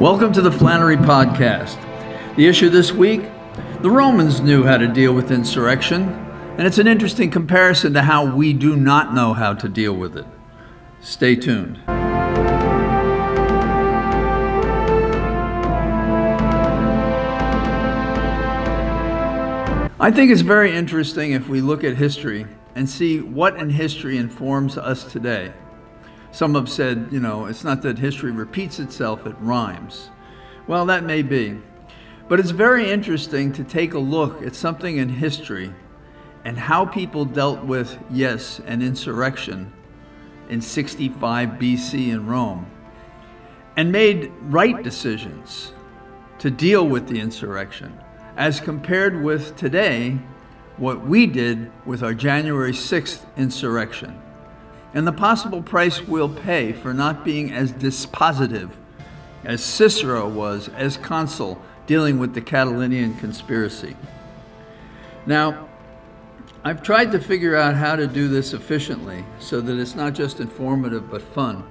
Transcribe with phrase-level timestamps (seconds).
[0.00, 1.78] Welcome to the Flannery Podcast.
[2.36, 3.22] The issue this week
[3.80, 6.02] the Romans knew how to deal with insurrection,
[6.58, 10.18] and it's an interesting comparison to how we do not know how to deal with
[10.18, 10.26] it.
[11.00, 11.78] Stay tuned.
[19.98, 24.18] I think it's very interesting if we look at history and see what in history
[24.18, 25.54] informs us today.
[26.36, 30.10] Some have said, you know, it's not that history repeats itself, it rhymes.
[30.66, 31.58] Well, that may be.
[32.28, 35.72] But it's very interesting to take a look at something in history
[36.44, 39.72] and how people dealt with, yes, an insurrection
[40.50, 42.70] in 65 BC in Rome
[43.78, 45.72] and made right decisions
[46.40, 47.98] to deal with the insurrection
[48.36, 50.18] as compared with today
[50.76, 54.20] what we did with our January 6th insurrection
[54.96, 58.70] and the possible price we'll pay for not being as dispositive
[59.44, 63.94] as Cicero was as consul dealing with the Catiline conspiracy.
[65.26, 65.68] Now,
[66.64, 70.40] I've tried to figure out how to do this efficiently so that it's not just
[70.40, 71.62] informative but fun.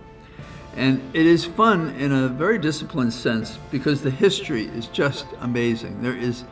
[0.75, 6.03] And it is fun in a very disciplined sense because the history is just amazing.
[6.03, 6.43] There is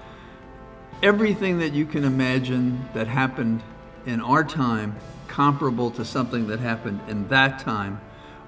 [1.03, 3.62] everything that you can imagine that happened
[4.08, 4.95] in our time
[5.34, 8.00] comparable to something that happened in that time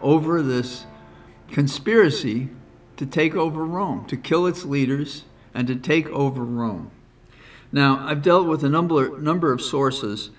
[0.03, 0.86] over this
[1.50, 2.47] conspiracy
[2.95, 6.92] to take over Rome, to kill its leaders, and to take over Rome.
[7.72, 10.30] Now, I've dealt with a number, number of sources,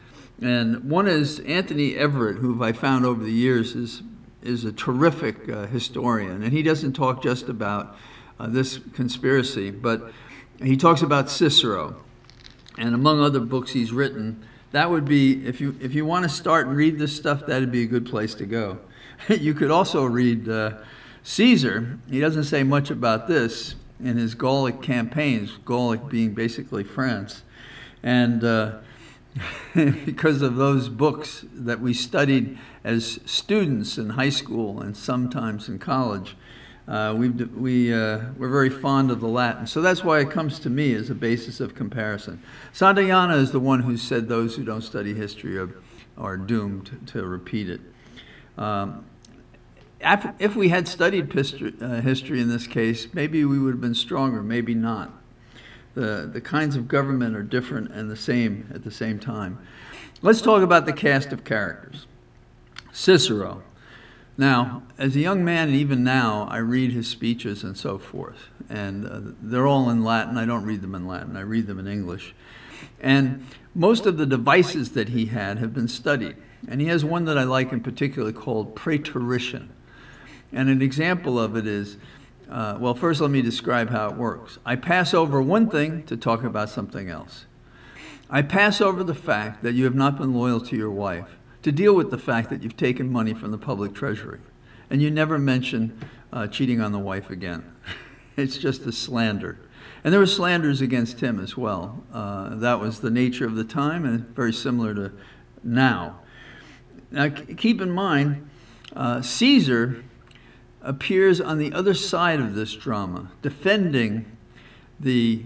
[0.41, 4.03] and one is Anthony Everitt, who I found over the years is,
[4.41, 7.97] is a terrific uh, historian, and he doesn't talk just about
[8.39, 10.13] uh, this conspiracy, but
[10.63, 11.97] he talks about Cicero,
[12.79, 16.29] and among other books he's written, that would be if you if you want to
[16.29, 18.79] start and read this stuff, that'd be a good place to go.
[19.29, 20.73] you could also read uh,
[21.23, 21.99] Caesar.
[22.11, 25.57] He doesn't say much about this in his Gallic campaigns.
[25.65, 27.43] Gallic being basically France,
[28.03, 28.73] and uh,
[29.75, 35.79] because of those books that we studied as students in high school and sometimes in
[35.79, 36.37] college.
[36.89, 39.67] Uh, we we, uh, we're very fond of the Latin.
[39.67, 42.41] So that's why it comes to me as a basis of comparison.
[42.73, 45.71] Santayana is the one who said those who don't study history are,
[46.17, 47.81] are doomed to repeat it.
[48.57, 49.05] Um,
[50.01, 53.95] if we had studied history, uh, history in this case, maybe we would have been
[53.95, 55.11] stronger, maybe not.
[55.95, 59.59] The, the kinds of government are different and the same at the same time.
[60.23, 62.07] Let's talk about the cast of characters.
[62.93, 63.63] Cicero,
[64.39, 68.49] now, as a young man, and even now, I read his speeches and so forth.
[68.69, 70.37] And uh, they're all in Latin.
[70.37, 72.35] I don't read them in Latin, I read them in English.
[73.01, 76.37] And most of the devices that he had have been studied.
[76.69, 79.71] And he has one that I like in particular called preterition.
[80.53, 81.97] And an example of it is
[82.49, 84.59] uh, well, first let me describe how it works.
[84.65, 87.45] I pass over one thing to talk about something else.
[88.31, 91.37] I pass over the fact that you have not been loyal to your wife
[91.67, 94.39] to deal with the fact that you've taken money from the public treasury.
[94.89, 95.99] And you never mention
[96.33, 97.75] uh, cheating on the wife again.
[98.37, 99.59] it's just a slander.
[100.05, 102.05] And there were slanders against him as well.
[102.13, 105.11] Uh, that was the nature of the time and very similar to
[105.65, 106.21] now.
[107.11, 108.49] Now, keep in mind,
[108.95, 110.05] uh, Caesar
[110.83, 114.25] appears on the other side of this drama, defending
[115.01, 115.43] the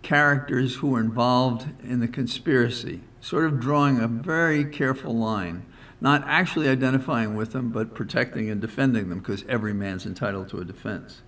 [0.00, 5.64] characters who were involved in the conspiracy sort of drawing a very careful line,
[6.00, 10.58] not actually identifying with them, but protecting and defending them, because every man's entitled to
[10.58, 11.22] a defense.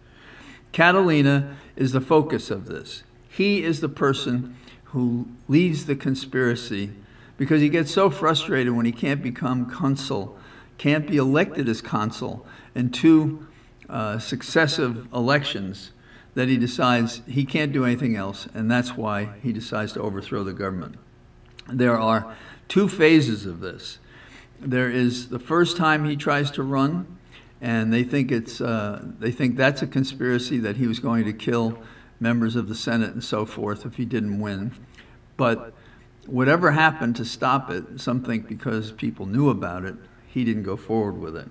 [0.72, 3.02] Catalina is the focus of this.
[3.28, 6.90] He is the person who leads the conspiracy
[7.36, 10.38] because he gets so frustrated when he can't become consul,
[10.78, 13.46] can't be elected as consul in two
[13.88, 15.90] uh, successive elections
[16.34, 20.44] that he decides he can't do anything else, and that's why he decides to overthrow
[20.44, 20.96] the government
[21.72, 22.36] there are
[22.68, 23.98] two phases of this.
[24.60, 27.18] There is the first time he tries to run,
[27.60, 31.32] and they think it's uh, they think that's a conspiracy that he was going to
[31.32, 31.78] kill
[32.20, 34.72] members of the Senate and so forth if he didn't win.
[35.36, 35.72] But
[36.26, 39.96] whatever happened to stop it, some think because people knew about it,
[40.26, 41.48] he didn't go forward with it.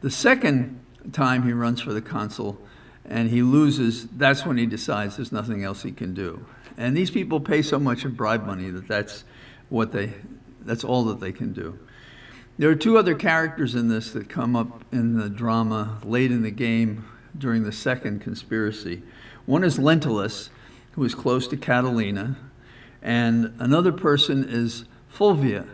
[0.00, 0.80] The second
[1.12, 2.58] time he runs for the consul
[3.04, 6.44] and he loses, that's when he decides there's nothing else he can do.
[6.76, 9.24] And these people pay so much in bribe money that that's
[9.72, 10.12] what they,
[10.60, 11.78] that's all that they can do.
[12.58, 16.42] There are two other characters in this that come up in the drama late in
[16.42, 19.02] the game during the second conspiracy.
[19.46, 20.50] One is Lentulus,
[20.92, 22.36] who is close to Catalina,
[23.00, 25.66] and another person is Fulvia.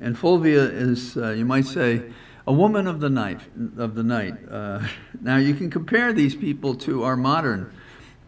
[0.00, 2.02] And Fulvia is, uh, you might say,
[2.46, 3.40] a woman of the night.
[3.76, 4.34] Of the night.
[4.50, 4.86] Uh,
[5.20, 7.70] now you can compare these people to our modern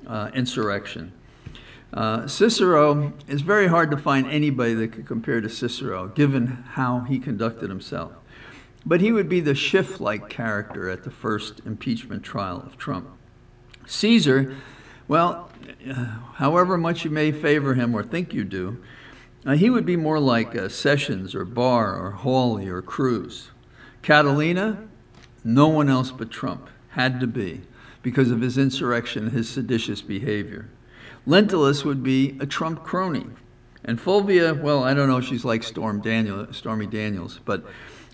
[0.06, 1.12] uh, insurrection.
[1.92, 7.00] Uh, Cicero is very hard to find anybody that could compare to Cicero, given how
[7.00, 8.12] he conducted himself.
[8.84, 13.08] But he would be the Schiff like character at the first impeachment trial of Trump.
[13.86, 14.54] Caesar,
[15.08, 15.50] well,
[15.88, 16.04] uh,
[16.34, 18.82] however much you may favor him or think you do,
[19.44, 23.50] uh, he would be more like uh, Sessions or Barr or Hawley or Cruz.
[24.02, 24.86] Catalina,
[25.44, 27.62] no one else but Trump had to be
[28.02, 30.68] because of his insurrection, his seditious behavior.
[31.26, 33.26] Lentulus would be a Trump crony.
[33.84, 37.64] And Fulvia, well, I don't know if she's like Storm Daniel, Stormy Daniels, but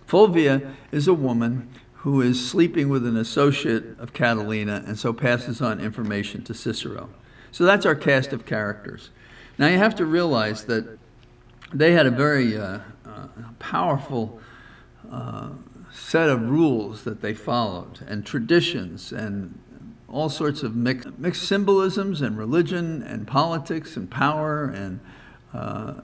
[0.06, 5.60] Fulvia is a woman who is sleeping with an associate of Catalina and so passes
[5.60, 7.08] on information to Cicero.
[7.52, 9.10] So that's our cast of characters.
[9.56, 10.98] Now you have to realize that
[11.72, 13.28] they had a very uh, uh,
[13.58, 14.40] powerful
[15.10, 15.50] uh,
[15.92, 19.58] set of rules that they followed and traditions and
[20.12, 25.00] all sorts of mix, mixed symbolisms and religion and politics and power and
[25.54, 25.94] uh,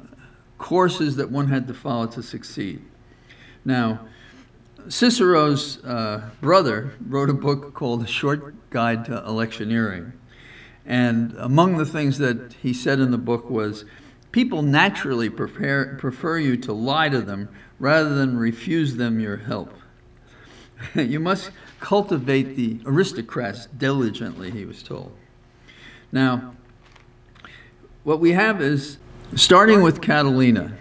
[0.56, 2.82] courses that one had to follow to succeed.
[3.64, 4.00] Now,
[4.88, 10.12] Cicero's uh, brother wrote a book called A Short Guide to Electioneering.
[10.86, 13.84] And among the things that he said in the book was
[14.32, 19.74] people naturally prepare, prefer you to lie to them rather than refuse them your help.
[20.94, 25.12] you must cultivate the aristocrats diligently, he was told.
[26.10, 26.54] Now,
[28.04, 28.98] what we have is
[29.34, 30.78] starting with Catalina.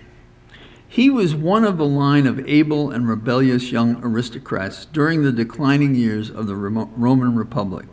[0.88, 5.96] He was one of a line of able and rebellious young aristocrats during the declining
[5.96, 7.86] years of the Roman Republic.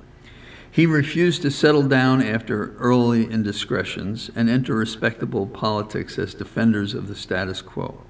[0.70, 7.08] He refused to settle down after early indiscretions and enter respectable politics as defenders of
[7.08, 8.02] the status quo.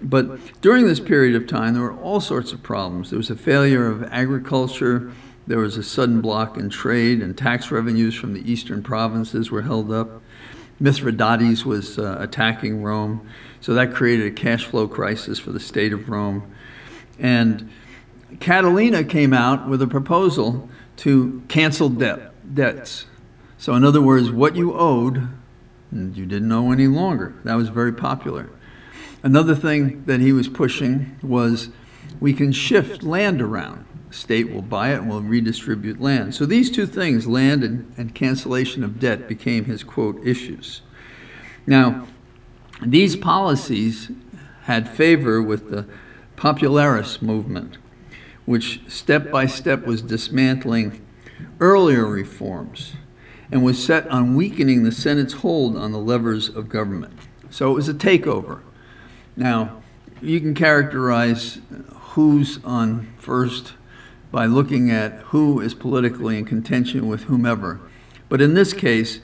[0.00, 3.10] But during this period of time, there were all sorts of problems.
[3.10, 5.12] There was a failure of agriculture,
[5.46, 9.62] there was a sudden block in trade, and tax revenues from the eastern provinces were
[9.62, 10.22] held up.
[10.80, 13.26] Mithridates was uh, attacking Rome,
[13.60, 16.52] so that created a cash flow crisis for the state of Rome.
[17.18, 17.70] And
[18.40, 20.68] Catalina came out with a proposal
[20.98, 23.06] to cancel debt, debts.
[23.56, 25.28] So, in other words, what you owed,
[25.92, 27.34] you didn't owe any longer.
[27.44, 28.50] That was very popular.
[29.26, 31.70] Another thing that he was pushing was
[32.20, 33.84] we can shift land around.
[34.08, 36.32] The state will buy it and will redistribute land.
[36.32, 40.82] So these two things, land and, and cancellation of debt, became his quote issues.
[41.66, 42.06] Now,
[42.80, 44.12] these policies
[44.62, 45.88] had favor with the
[46.36, 47.78] popularis movement,
[48.44, 51.04] which step by step was dismantling
[51.58, 52.92] earlier reforms
[53.50, 57.18] and was set on weakening the Senate's hold on the levers of government.
[57.50, 58.60] So it was a takeover.
[59.36, 59.82] Now,
[60.22, 61.58] you can characterize
[61.94, 63.74] who's on first
[64.32, 67.80] by looking at who is politically in contention with whomever.
[68.30, 69.20] But in this case,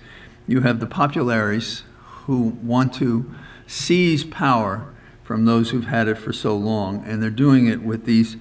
[0.46, 1.84] you have the populares
[2.26, 3.34] who want to
[3.66, 4.92] seize power
[5.24, 8.36] from those who've had it for so long, and they're doing it with these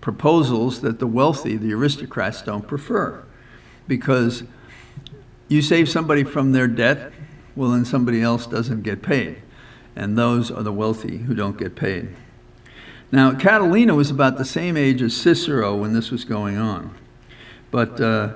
[0.00, 3.24] proposals that the wealthy, the aristocrats, don't prefer.
[3.88, 4.44] Because
[5.48, 7.12] you save somebody from their debt,
[7.56, 9.42] well, then somebody else doesn't get paid
[9.98, 12.08] and those are the wealthy who don't get paid.
[13.10, 16.96] Now, Catalina was about the same age as Cicero when this was going on.
[17.72, 18.34] But uh,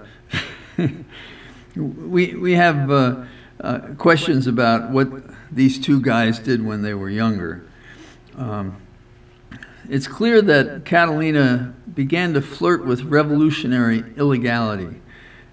[1.76, 3.24] we, we have uh,
[3.60, 5.08] uh, questions about what
[5.52, 7.64] these two guys did when they were younger.
[8.36, 8.78] Um,
[9.88, 15.00] it's clear that Catalina began to flirt with revolutionary illegality,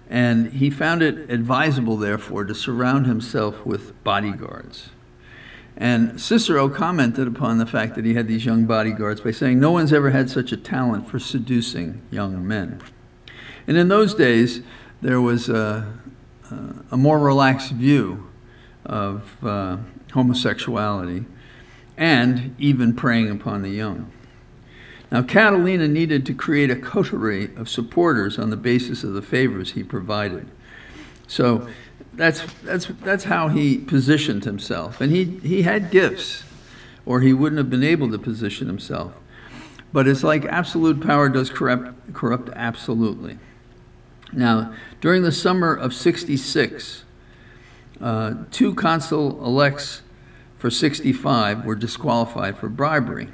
[0.10, 4.90] and he found it advisable, therefore, to surround himself with bodyguards.
[5.78, 9.72] And Cicero commented upon the fact that he had these young bodyguards by saying, No
[9.72, 12.82] one's ever had such a talent for seducing young men.
[13.68, 14.62] And in those days,
[15.02, 15.94] there was a,
[16.92, 18.28] a more relaxed view
[18.86, 19.78] of uh,
[20.14, 21.26] homosexuality
[21.98, 24.12] and even preying upon the young.
[25.12, 29.72] Now, Catalina needed to create a coterie of supporters on the basis of the favors
[29.72, 30.48] he provided.
[31.28, 31.68] So
[32.14, 35.00] that's, that's, that's how he positioned himself.
[35.02, 36.44] And he, he had gifts,
[37.06, 39.14] or he wouldn't have been able to position himself.
[39.92, 43.40] But it's like absolute power does corrupt, corrupt absolutely.
[44.32, 47.04] Now, during the summer of 66,
[48.02, 50.02] uh, two consul elects
[50.58, 53.30] for 65 were disqualified for bribery.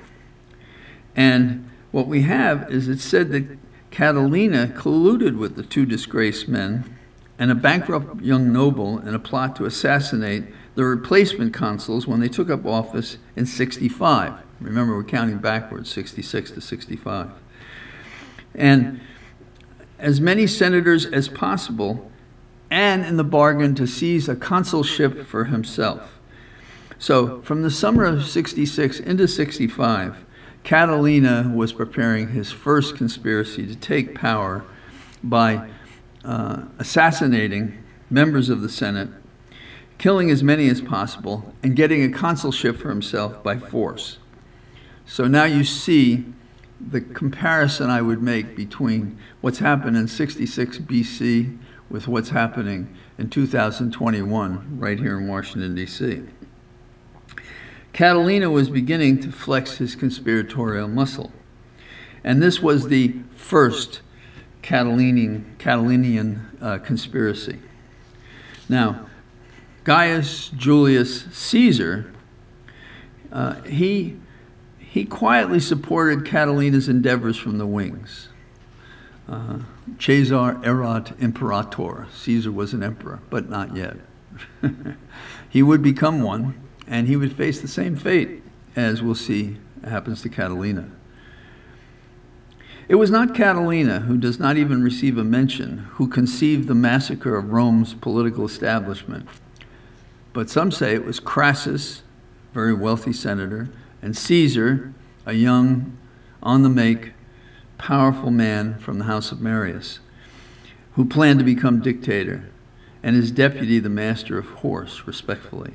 [1.16, 3.58] And what we have is it said that
[3.92, 6.95] Catalina colluded with the two disgraced men
[7.38, 12.30] and a bankrupt young noble in a plot to assassinate the replacement consuls when they
[12.30, 14.34] took up office in 65.
[14.60, 17.30] Remember, we're counting backwards, 66 to 65.
[18.54, 19.02] And
[20.00, 22.12] as many senators as possible,
[22.70, 26.20] and in the bargain to seize a consulship for himself.
[26.98, 30.26] So, from the summer of 66 into 65,
[30.64, 34.66] Catalina was preparing his first conspiracy to take power
[35.24, 35.70] by
[36.26, 39.10] uh, assassinating members of the Senate,
[39.98, 44.18] killing as many as possible, and getting a consulship for himself by force.
[45.06, 46.26] So now you see
[46.80, 51.58] the comparison I would make between what's happened in 66 BC
[51.90, 56.24] with what's happening in 2021 right here in Washington, D.C.
[57.94, 61.32] Catalina was beginning to flex his conspiratorial muscle.
[62.24, 64.02] And this was the first
[64.66, 67.60] Catalinian, Catalinian uh, conspiracy.
[68.68, 69.06] Now,
[69.84, 72.12] Gaius Julius Caesar,
[73.32, 74.18] uh, he,
[74.80, 78.30] he quietly supported Catalina's endeavors from the wings.
[79.30, 79.60] Uh,
[80.00, 82.08] Caesar erat imperator.
[82.12, 83.98] Caesar was an emperor, but not yet.
[85.50, 88.42] he would become one, and he would face the same fate
[88.76, 90.90] as we'll see happens to Catalina.
[92.88, 97.36] It was not Catalina, who does not even receive a mention, who conceived the massacre
[97.36, 99.28] of Rome's political establishment.
[100.34, 102.04] But some say it was Crassus,
[102.54, 103.70] very wealthy senator,
[104.04, 104.94] and Caesar,
[105.26, 105.98] a young,
[106.44, 107.14] on the make,
[107.80, 110.00] powerful man from the house of Marius,
[110.94, 112.50] who planned to become dictator,
[113.02, 115.74] and his deputy the master of horse, respectfully.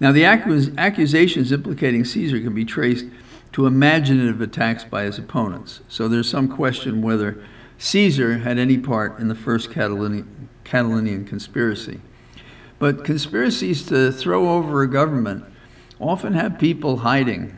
[0.00, 3.04] Now, the accusations implicating Caesar can be traced
[3.58, 5.80] to imaginative attacks by his opponents.
[5.88, 7.42] So there's some question whether
[7.76, 12.00] Caesar had any part in the first Catalinian, Catalinian conspiracy.
[12.78, 15.44] But conspiracies to throw over a government
[15.98, 17.56] often have people hiding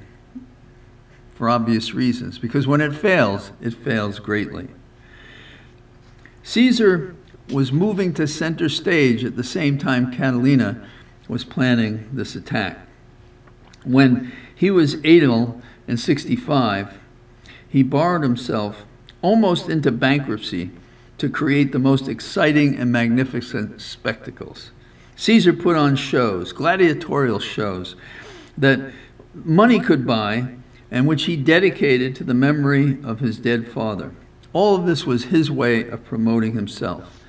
[1.35, 4.69] for obvious reasons, because when it fails, it fails greatly.
[6.45, 7.15] Caesar
[7.51, 10.83] was moving to center stage at the same time Catalina
[11.29, 12.79] was planning this attack.
[13.85, 16.97] When he was aedile in 65,
[17.69, 18.85] he borrowed himself
[19.23, 20.71] almost into bankruptcy
[21.19, 24.71] to create the most exciting and magnificent spectacles.
[25.17, 27.97] Caesar put on shows, gladiatorial shows,
[28.57, 28.93] that
[29.35, 30.55] money could buy
[30.93, 34.15] and which he dedicated to the memory of his dead father.
[34.53, 37.21] All of this was his way of promoting himself.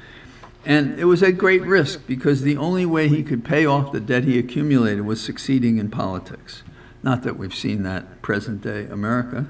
[0.68, 4.00] And it was at great risk because the only way he could pay off the
[4.00, 6.62] debt he accumulated was succeeding in politics.
[7.04, 9.48] Not that we've seen that present day America.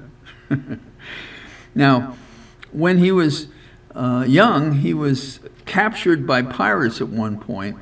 [1.74, 2.16] now,
[2.72, 3.48] when he was
[3.94, 7.76] uh, young, he was captured by pirates at one point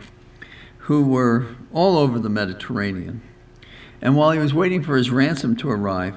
[0.78, 3.22] who were all over the Mediterranean.
[4.02, 6.16] And while he was waiting for his ransom to arrive,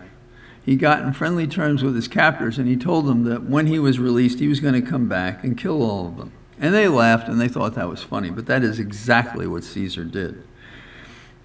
[0.65, 3.77] he got in friendly terms with his captors and he told them that when he
[3.77, 6.31] was released, he was going to come back and kill all of them.
[6.59, 10.05] And they laughed and they thought that was funny, but that is exactly what Caesar
[10.05, 10.43] did.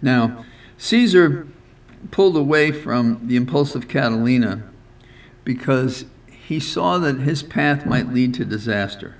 [0.00, 0.44] Now,
[0.76, 1.48] Caesar
[2.10, 4.62] pulled away from the impulsive Catalina
[5.44, 9.16] because he saw that his path might lead to disaster.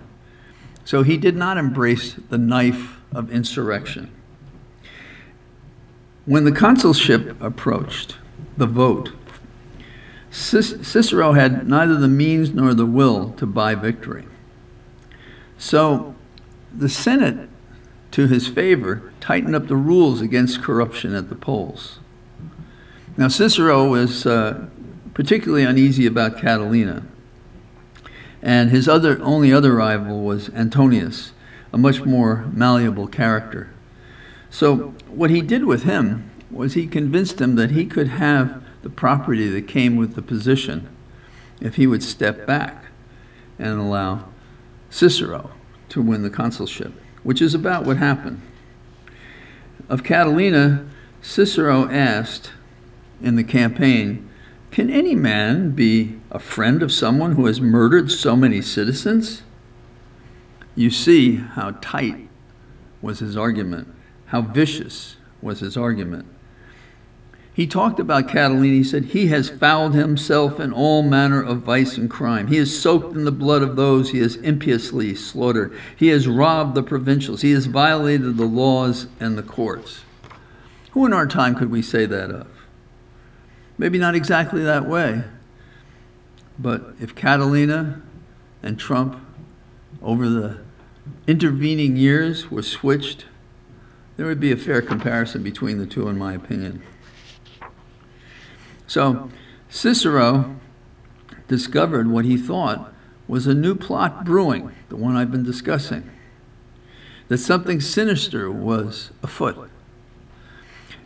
[0.85, 4.11] So he did not embrace the knife of insurrection.
[6.25, 8.17] When the consulship approached,
[8.57, 9.13] the vote,
[10.31, 14.27] Cicero had neither the means nor the will to buy victory.
[15.57, 16.15] So
[16.73, 17.49] the Senate,
[18.13, 21.99] to his favor, tightened up the rules against corruption at the polls.
[23.19, 24.67] Now, Cicero was uh,
[25.13, 27.03] particularly uneasy about Catalina,
[28.41, 31.33] and his other, only other rival was Antonius,
[31.73, 33.71] a much more malleable character.
[34.51, 38.89] So, what he did with him was he convinced him that he could have the
[38.89, 40.89] property that came with the position
[41.61, 42.85] if he would step back
[43.59, 44.29] and allow
[44.91, 45.51] Cicero
[45.89, 46.93] to win the consulship,
[47.25, 48.41] which is about what happened.
[49.89, 50.87] Of Catalina,
[51.21, 52.53] Cicero asked
[53.21, 54.29] in the campaign,
[54.71, 59.43] Can any man be a friend of someone who has murdered so many citizens?
[60.75, 62.29] You see how tight
[63.01, 63.89] was his argument,
[64.27, 66.27] how vicious was his argument.
[67.59, 68.69] He talked about Catalina.
[68.69, 72.47] He said, He has fouled himself in all manner of vice and crime.
[72.47, 75.77] He has soaked in the blood of those he has impiously slaughtered.
[75.97, 77.43] He has robbed the provincials.
[77.43, 80.03] He has violated the laws and the courts.
[80.93, 82.47] Who in our time could we say that of?
[83.79, 85.23] Maybe not exactly that way.
[86.59, 88.03] But if Catalina
[88.63, 89.25] and Trump,
[90.03, 90.59] over the
[91.27, 93.27] intervening years, were switched,
[94.17, 96.83] there would be a fair comparison between the two, in my opinion.
[98.89, 99.31] So,
[99.69, 100.57] Cicero
[101.47, 102.93] discovered what he thought
[103.29, 106.11] was a new plot brewing, the one I've been discussing,
[107.29, 109.71] that something sinister was afoot.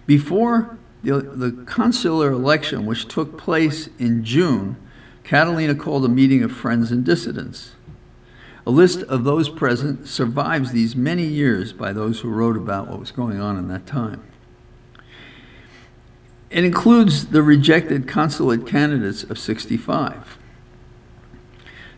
[0.06, 4.76] Before the, the consular election, which took place in June,
[5.24, 7.72] Catalina called a meeting of friends and dissidents.
[8.64, 13.00] A list of those present survives these many years by those who wrote about what
[13.00, 14.22] was going on in that time.
[16.50, 20.38] It includes the rejected consulate candidates of 65.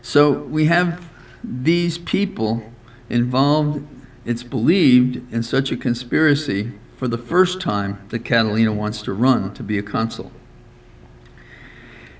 [0.01, 1.11] So we have
[1.43, 2.71] these people
[3.09, 3.85] involved,
[4.23, 9.53] it's believed, in such a conspiracy for the first time that Catalina wants to run
[9.53, 10.31] to be a consul.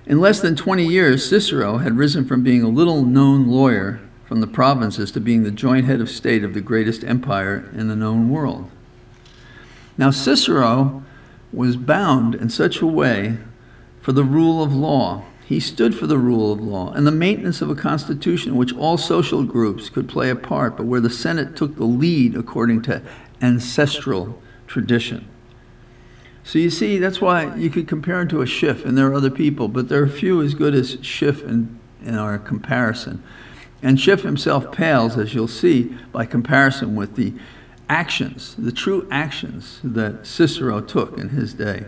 [0.05, 4.41] In less than 20 years, Cicero had risen from being a little known lawyer from
[4.41, 7.95] the provinces to being the joint head of state of the greatest empire in the
[7.95, 8.69] known world.
[9.97, 11.03] Now, Cicero
[11.53, 13.37] was bound in such a way
[14.01, 15.23] for the rule of law.
[15.45, 18.73] He stood for the rule of law and the maintenance of a constitution in which
[18.73, 22.81] all social groups could play a part, but where the Senate took the lead according
[22.83, 23.01] to
[23.41, 24.41] ancestral
[24.75, 25.25] tradition.
[26.43, 29.13] So you see, that's why you could compare him to a Schiff, and there are
[29.13, 33.23] other people, but there are few as good as Schiff in, in our comparison.
[33.81, 37.35] And Schiff himself pales, as you'll see, by comparison with the
[37.87, 41.85] actions, the true actions that Cicero took in his day.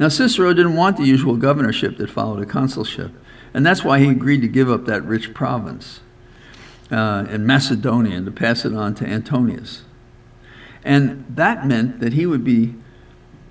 [0.00, 3.12] Now, Cicero didn't want the usual governorship that followed a consulship,
[3.54, 6.00] and that's why he agreed to give up that rich province
[6.90, 9.84] uh, in Macedonia and to pass it on to Antonius.
[10.84, 12.74] And that meant that he would be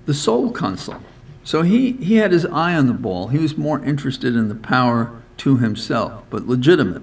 [0.06, 1.00] the sole consul.
[1.44, 3.28] So he, he had his eye on the ball.
[3.28, 7.02] He was more interested in the power to himself, but legitimate.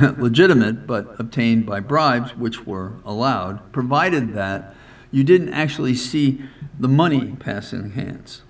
[0.16, 4.74] legitimate, but obtained by bribes, which were allowed, provided that
[5.10, 6.42] you didn't actually see
[6.78, 8.42] the money passing hands.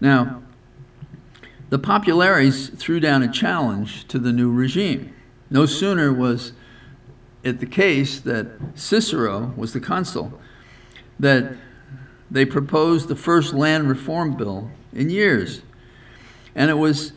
[0.00, 0.42] Now,
[1.68, 5.14] the populares threw down a challenge to the new regime.
[5.50, 6.52] No sooner was
[7.42, 10.40] it the case that Cicero was the consul
[11.18, 11.54] that
[12.30, 15.62] they proposed the first land reform bill in years.
[16.54, 17.12] And it was,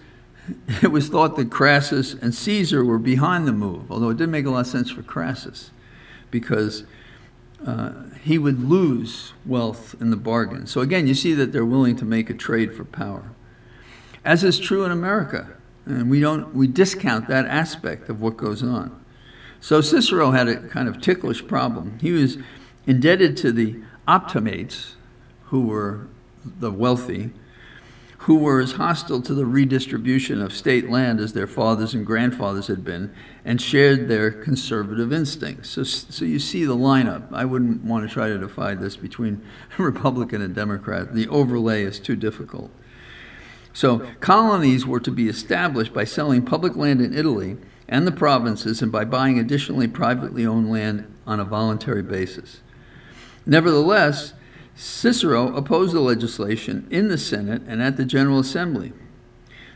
[0.81, 4.45] it was thought that Crassus and Caesar were behind the move, although it didn't make
[4.45, 5.71] a lot of sense for Crassus
[6.31, 6.83] because
[7.65, 7.91] uh,
[8.23, 10.67] he would lose wealth in the bargain.
[10.67, 13.31] So again, you see that they're willing to make a trade for power.
[14.25, 15.49] As is true in America.
[15.85, 19.02] And we don't we discount that aspect of what goes on.
[19.63, 21.97] So Cicero had a kind of ticklish problem.
[22.01, 22.37] He was
[22.85, 24.97] indebted to the optimates,
[25.45, 26.07] who were
[26.43, 27.31] the wealthy,
[28.17, 32.67] who were as hostile to the redistribution of state land as their fathers and grandfathers
[32.67, 35.69] had been, and shared their conservative instincts.
[35.69, 37.31] So, so you see the lineup.
[37.31, 39.41] I wouldn't want to try to divide this between
[39.77, 41.15] Republican and Democrat.
[41.15, 42.69] The overlay is too difficult.
[43.71, 47.55] So, colonies were to be established by selling public land in Italy
[47.87, 52.61] and the provinces and by buying additionally privately owned land on a voluntary basis.
[53.45, 54.33] Nevertheless,
[54.75, 58.93] Cicero opposed the legislation in the Senate and at the General Assembly.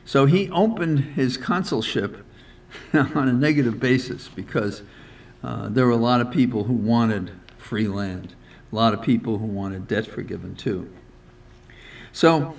[0.05, 2.25] So he opened his consulship
[2.93, 4.81] on a negative basis because
[5.43, 8.33] uh, there were a lot of people who wanted free land,
[8.71, 10.91] a lot of people who wanted debt forgiven too.
[12.11, 12.55] So,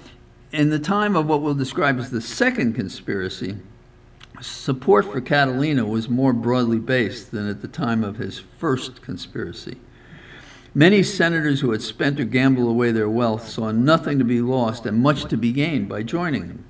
[0.52, 3.56] in the time of what we'll describe as the second conspiracy,
[4.40, 9.79] support for Catalina was more broadly based than at the time of his first conspiracy.
[10.74, 14.87] Many senators who had spent or gambled away their wealth saw nothing to be lost
[14.87, 16.64] and much to be gained by joining him.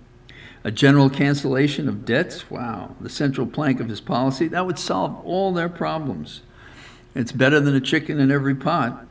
[0.65, 5.21] A general cancellation of debts, wow, the central plank of his policy, that would solve
[5.25, 6.43] all their problems.
[7.15, 9.07] It's better than a chicken in every pot.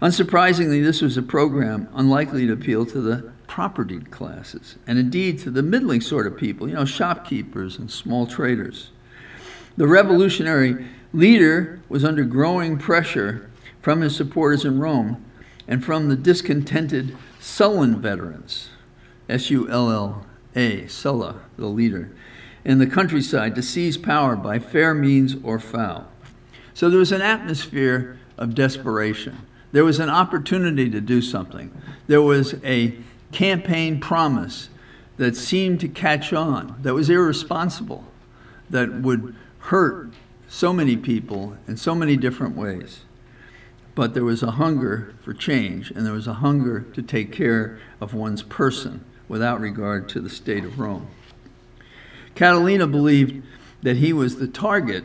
[0.00, 5.50] Unsurprisingly, this was a program unlikely to appeal to the propertied classes, and indeed to
[5.50, 8.92] the middling sort of people, you know, shopkeepers and small traders.
[9.76, 13.50] The revolutionary leader was under growing pressure
[13.82, 15.22] from his supporters in Rome
[15.68, 18.70] and from the discontented Sullan veterans,
[19.28, 22.10] S U L L A, Sulla, the leader,
[22.64, 26.08] in the countryside to seize power by fair means or foul.
[26.72, 29.36] So there was an atmosphere of desperation.
[29.72, 31.70] There was an opportunity to do something.
[32.06, 32.96] There was a
[33.32, 34.68] campaign promise
[35.16, 38.04] that seemed to catch on, that was irresponsible,
[38.70, 40.10] that would hurt
[40.48, 43.00] so many people in so many different ways.
[43.94, 47.78] But there was a hunger for change, and there was a hunger to take care
[48.00, 51.08] of one's person without regard to the state of Rome.
[52.34, 53.42] Catalina believed
[53.82, 55.04] that he was the target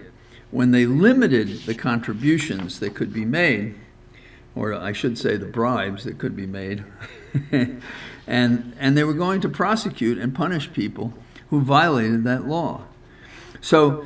[0.51, 3.75] when they limited the contributions that could be made,
[4.55, 6.83] or I should say the bribes that could be made,
[8.27, 11.13] and, and they were going to prosecute and punish people
[11.49, 12.83] who violated that law.
[13.61, 14.05] So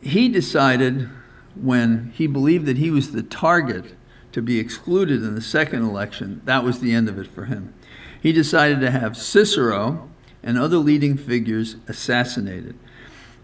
[0.00, 1.08] he decided
[1.54, 3.94] when he believed that he was the target
[4.32, 7.74] to be excluded in the second election, that was the end of it for him.
[8.20, 10.08] He decided to have Cicero
[10.42, 12.76] and other leading figures assassinated.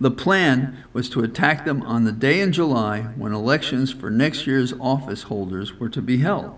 [0.01, 4.47] The plan was to attack them on the day in July when elections for next
[4.47, 6.57] year's office holders were to be held.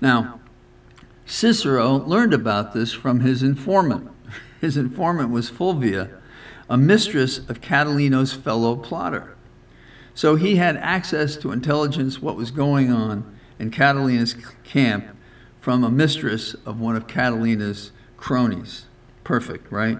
[0.00, 0.40] Now,
[1.26, 4.10] Cicero learned about this from his informant.
[4.60, 6.10] His informant was Fulvia,
[6.68, 9.36] a mistress of Catalino's fellow plotter.
[10.14, 15.06] So he had access to intelligence, what was going on in Catalina's camp,
[15.60, 18.86] from a mistress of one of Catalina's cronies.
[19.24, 19.98] Perfect, right?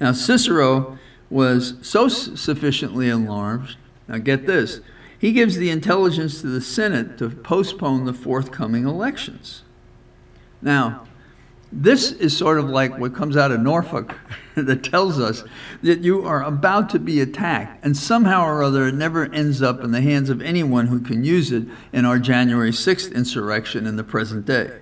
[0.00, 0.98] Now, Cicero
[1.30, 3.76] was so sufficiently alarmed.
[4.08, 4.80] Now, get this
[5.24, 9.63] he gives the intelligence to the Senate to postpone the forthcoming elections.
[10.64, 11.06] Now,
[11.70, 14.16] this is sort of like what comes out of Norfolk
[14.54, 15.44] that tells us
[15.82, 19.84] that you are about to be attacked, and somehow or other it never ends up
[19.84, 23.96] in the hands of anyone who can use it in our January 6th insurrection in
[23.96, 24.80] the present day.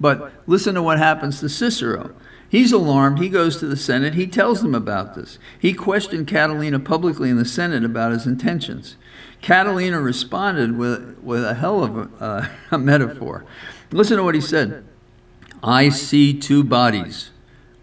[0.00, 2.14] But listen to what happens to Cicero.
[2.48, 3.20] He's alarmed.
[3.20, 4.14] He goes to the Senate.
[4.14, 5.38] He tells them about this.
[5.58, 8.96] He questioned Catalina publicly in the Senate about his intentions.
[9.40, 13.44] Catalina responded with, with a hell of a, uh, a metaphor.
[13.94, 14.84] Listen to what he said
[15.62, 17.30] I see two bodies,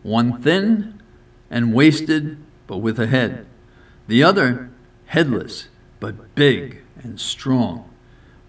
[0.04, 1.02] one thin
[1.50, 3.46] and wasted, but with a head,
[4.10, 4.70] the other
[5.06, 5.70] headless,
[6.02, 7.90] but big and strong.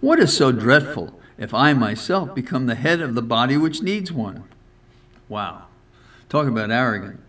[0.00, 4.10] What is so dreadful if I myself become the head of the body which needs
[4.10, 4.42] one?
[5.28, 5.66] Wow.
[6.28, 7.20] Talk about arrogant.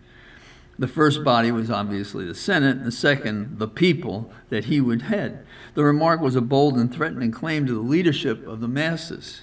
[0.80, 5.02] The first body was obviously the Senate, and the second, the people that he would
[5.02, 5.46] head.
[5.74, 9.42] The remark was a bold and threatening claim to the leadership of the masses.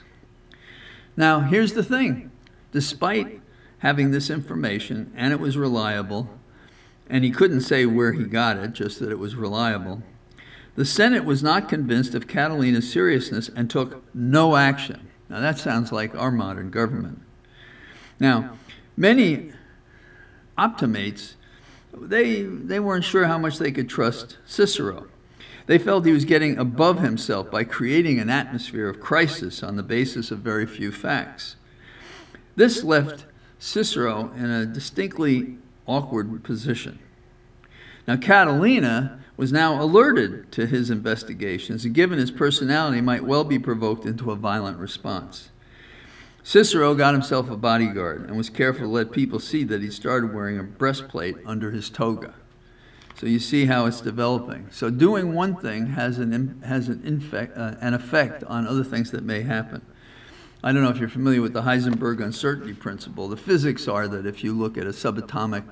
[1.15, 2.32] Now, here's the thing
[2.71, 3.41] despite
[3.80, 6.30] having this information, and it was reliable,
[7.10, 10.04] and he couldn't say where he got it, just that it was reliable,
[10.76, 15.10] the Senate was not convinced of Catalina's seriousness and took no action.
[15.28, 17.21] Now, that sounds like our modern government.
[18.19, 18.58] Now,
[19.02, 19.52] Many
[20.58, 21.36] optimates,
[21.91, 25.08] they, they weren't sure how much they could trust Cicero.
[25.67, 29.84] They felt he was getting above himself by creating an atmosphere of crisis on the
[29.84, 31.56] basis of very few facts.
[32.56, 33.26] This left
[33.60, 37.00] Cicero in a distinctly awkward position.
[38.08, 43.60] Now, Catalina was now alerted to his investigations, and given his personality, might well be
[43.60, 45.50] provoked into a violent response.
[46.43, 50.34] Cicero got himself a bodyguard and was careful to let people see that he started
[50.34, 52.34] wearing a breastplate under his toga.
[53.21, 54.67] So you see how it's developing.
[54.71, 59.12] So doing one thing has an, has an, infect, uh, an effect on other things
[59.12, 59.86] that may happen.
[60.63, 63.27] I don't know if you're familiar with the Heisenberg uncertainty principle.
[63.27, 65.63] The physics are that if you look at a subatomic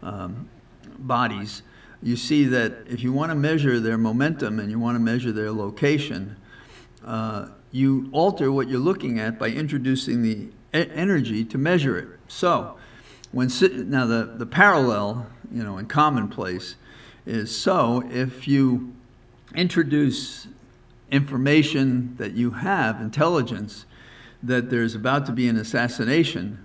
[0.00, 0.48] um,
[0.96, 1.62] bodies,
[2.04, 5.32] you see that if you want to measure their momentum and you want to measure
[5.32, 6.36] their location,
[7.04, 12.06] uh, you alter what you're looking at by introducing the e- energy to measure it.
[12.28, 12.76] So,
[13.32, 13.50] when
[13.90, 16.76] now the, the parallel, you know, in commonplace
[17.26, 18.94] is so if you
[19.54, 20.48] introduce
[21.10, 23.84] information that you have, intelligence,
[24.42, 26.62] that there's about to be an assassination,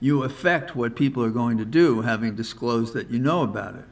[0.00, 3.84] you affect what people are going to do, having disclosed that you know about it.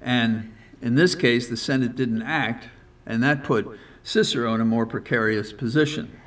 [0.00, 2.68] And in this case, the Senate didn't act,
[3.06, 6.20] and that put Cicero in a more precarious position.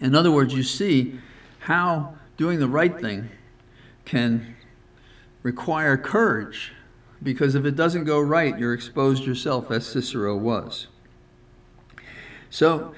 [0.00, 1.18] In other words, you see
[1.60, 3.30] how doing the right thing
[4.04, 4.56] can
[5.42, 6.72] require courage,
[7.22, 10.88] because if it doesn't go right, you're exposed yourself, as Cicero was.
[12.50, 12.94] So,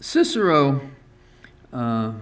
[0.00, 0.80] Cicero
[1.72, 2.12] uh,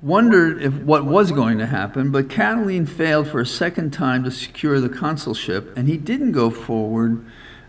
[0.00, 4.30] wondered if what was going to happen, but Catiline failed for a second time to
[4.30, 7.24] secure the consulship, and he didn't go forward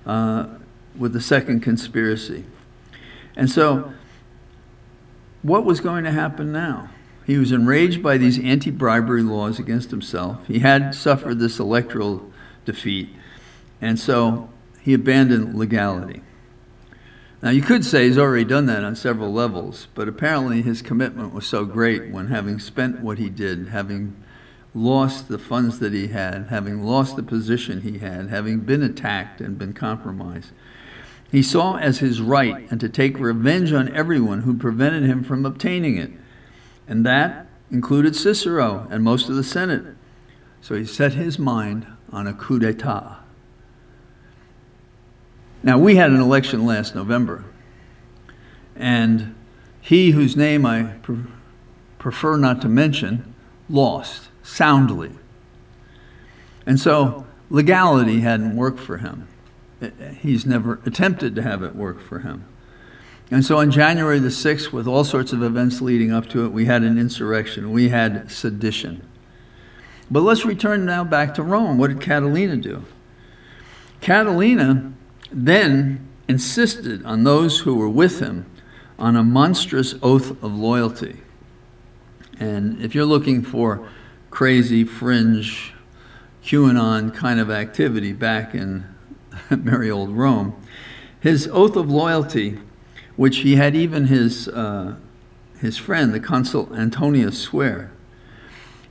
[0.06, 0.47] uh,
[0.97, 2.45] with the second conspiracy.
[3.36, 3.93] And so,
[5.41, 6.89] what was going to happen now?
[7.31, 10.45] He was enraged by these anti bribery laws against himself.
[10.47, 12.29] He had suffered this electoral
[12.65, 13.07] defeat,
[13.79, 14.49] and so
[14.81, 16.23] he abandoned legality.
[17.41, 21.33] Now, you could say he's already done that on several levels, but apparently his commitment
[21.33, 24.21] was so great when having spent what he did, having
[24.75, 29.39] lost the funds that he had, having lost the position he had, having been attacked
[29.39, 30.51] and been compromised.
[31.31, 35.45] He saw as his right and to take revenge on everyone who prevented him from
[35.45, 36.11] obtaining it.
[36.91, 39.95] And that included Cicero and most of the Senate.
[40.60, 43.19] So he set his mind on a coup d'etat.
[45.63, 47.45] Now, we had an election last November,
[48.75, 49.34] and
[49.80, 51.23] he whose name I pre-
[51.97, 53.36] prefer not to mention
[53.69, 55.12] lost soundly.
[56.65, 59.30] And so legality hadn't worked for him.
[60.19, 62.43] He's never attempted to have it work for him.
[63.31, 66.49] And so on January the 6th, with all sorts of events leading up to it,
[66.49, 69.07] we had an insurrection, we had sedition.
[70.11, 71.77] But let's return now back to Rome.
[71.77, 72.83] What did Catalina do?
[74.01, 74.91] Catalina
[75.31, 78.45] then insisted on those who were with him
[78.99, 81.21] on a monstrous oath of loyalty.
[82.37, 83.87] And if you're looking for
[84.29, 85.73] crazy, fringe,
[86.43, 88.83] QAnon kind of activity back in
[89.49, 90.61] merry old Rome,
[91.21, 92.59] his oath of loyalty
[93.21, 94.95] which he had even his, uh,
[95.60, 97.91] his friend, the consul Antonius, swear.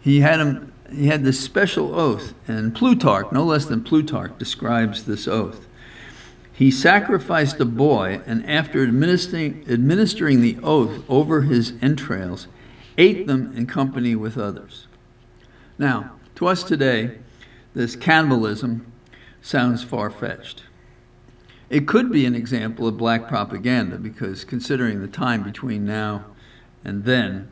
[0.00, 5.02] He had, him, he had this special oath, and Plutarch, no less than Plutarch, describes
[5.02, 5.66] this oath.
[6.52, 12.46] He sacrificed a boy, and after administering, administering the oath over his entrails,
[12.98, 14.86] ate them in company with others.
[15.76, 17.18] Now, to us today,
[17.74, 18.92] this cannibalism
[19.42, 20.62] sounds far fetched.
[21.70, 26.26] It could be an example of black propaganda because considering the time between now
[26.84, 27.48] and then,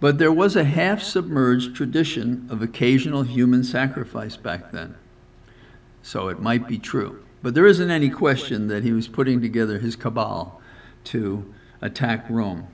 [0.00, 4.94] but there was a half submerged tradition of occasional human sacrifice back then.
[6.02, 7.22] So it might be true.
[7.42, 10.60] But there isn't any question that he was putting together his cabal
[11.04, 11.52] to
[11.82, 12.68] attack Rome.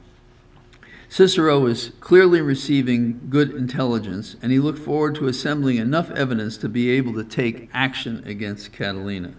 [1.09, 6.69] Cicero was clearly receiving good intelligence, and he looked forward to assembling enough evidence to
[6.69, 9.35] be able to take action against Catalina.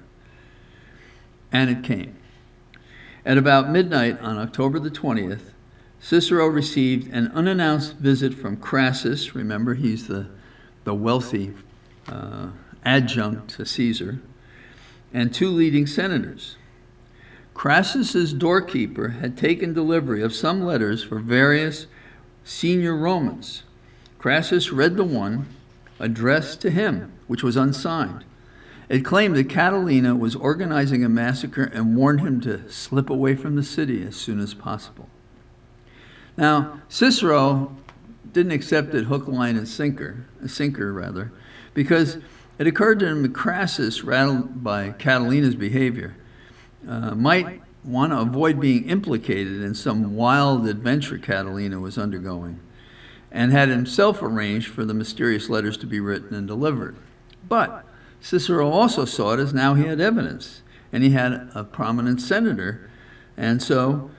[1.52, 2.16] And it came.
[3.26, 5.52] At about midnight on October the 20th,
[6.00, 9.36] Cicero received an unannounced visit from Crassus.
[9.36, 10.28] Remember, he's the,
[10.84, 11.54] the wealthy
[12.08, 12.50] uh,
[12.86, 14.20] adjunct to Caesar,
[15.14, 16.56] and two leading senators.
[17.54, 21.88] Crassus's doorkeeper had taken delivery of some letters for various
[22.44, 23.64] senior Romans.
[24.20, 25.48] Crassus read the one
[26.00, 28.24] addressed to him, which was unsigned.
[28.90, 33.56] It claimed that Catalina was organizing a massacre and warned him to slip away from
[33.56, 35.10] the city as soon as possible.
[36.38, 37.76] Now, Cicero
[38.32, 41.32] didn't accept it hook, line, and sinker, a sinker rather,
[41.74, 42.18] because
[42.60, 46.16] it occurred to him that Crassus, rattled by Catalina's behavior,
[46.88, 52.60] uh, might want to avoid being implicated in some wild adventure Catalina was undergoing,
[53.32, 56.96] and had himself arranged for the mysterious letters to be written and delivered.
[57.48, 57.86] But
[58.22, 62.90] Cicero also saw it as now he had evidence, and he had a prominent senator,
[63.36, 64.10] and so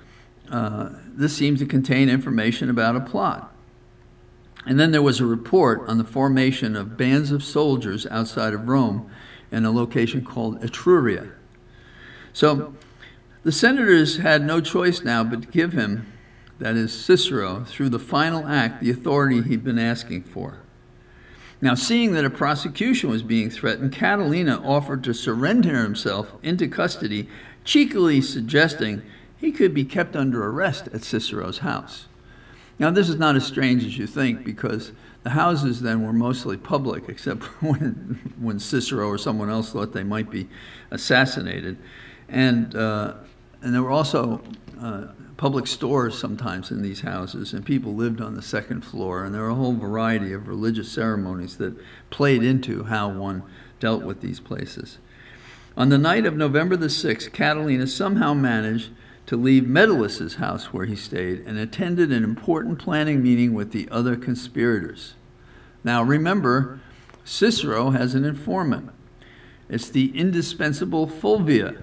[0.51, 3.53] uh, this seemed to contain information about a plot.
[4.67, 8.69] And then there was a report on the formation of bands of soldiers outside of
[8.69, 9.11] Rome
[9.51, 11.33] in a location called Etruria.
[12.33, 12.75] So
[13.45, 16.13] the senators had no choice now but to give him,
[16.59, 20.61] that is Cicero, through the final act, the authority he'd been asking for.
[21.61, 27.29] Now, seeing that a prosecution was being threatened, Catalina offered to surrender himself into custody,
[27.65, 29.03] cheekily suggesting
[29.37, 32.07] he could be kept under arrest at Cicero's house.
[32.79, 34.93] Now, this is not as strange as you think because
[35.25, 40.05] the houses then were mostly public, except when, when Cicero or someone else thought they
[40.05, 40.49] might be
[40.93, 41.77] assassinated.
[42.29, 43.15] And, uh,
[43.63, 44.41] and there were also
[44.81, 45.09] uh,
[45.39, 49.43] public stores sometimes in these houses, and people lived on the second floor, and there
[49.43, 51.79] were a whole variety of religious ceremonies that
[52.11, 53.43] played into how one
[53.81, 54.99] dealt with these places.
[55.77, 58.91] On the night of November the 6th, Catalina somehow managed
[59.27, 63.89] to leave Metellus's house where he stayed and attended an important planning meeting with the
[63.91, 65.15] other conspirators.
[65.85, 66.81] Now remember,
[67.25, 68.91] Cicero has an informant.
[69.69, 71.83] It's the indispensable Fulvia,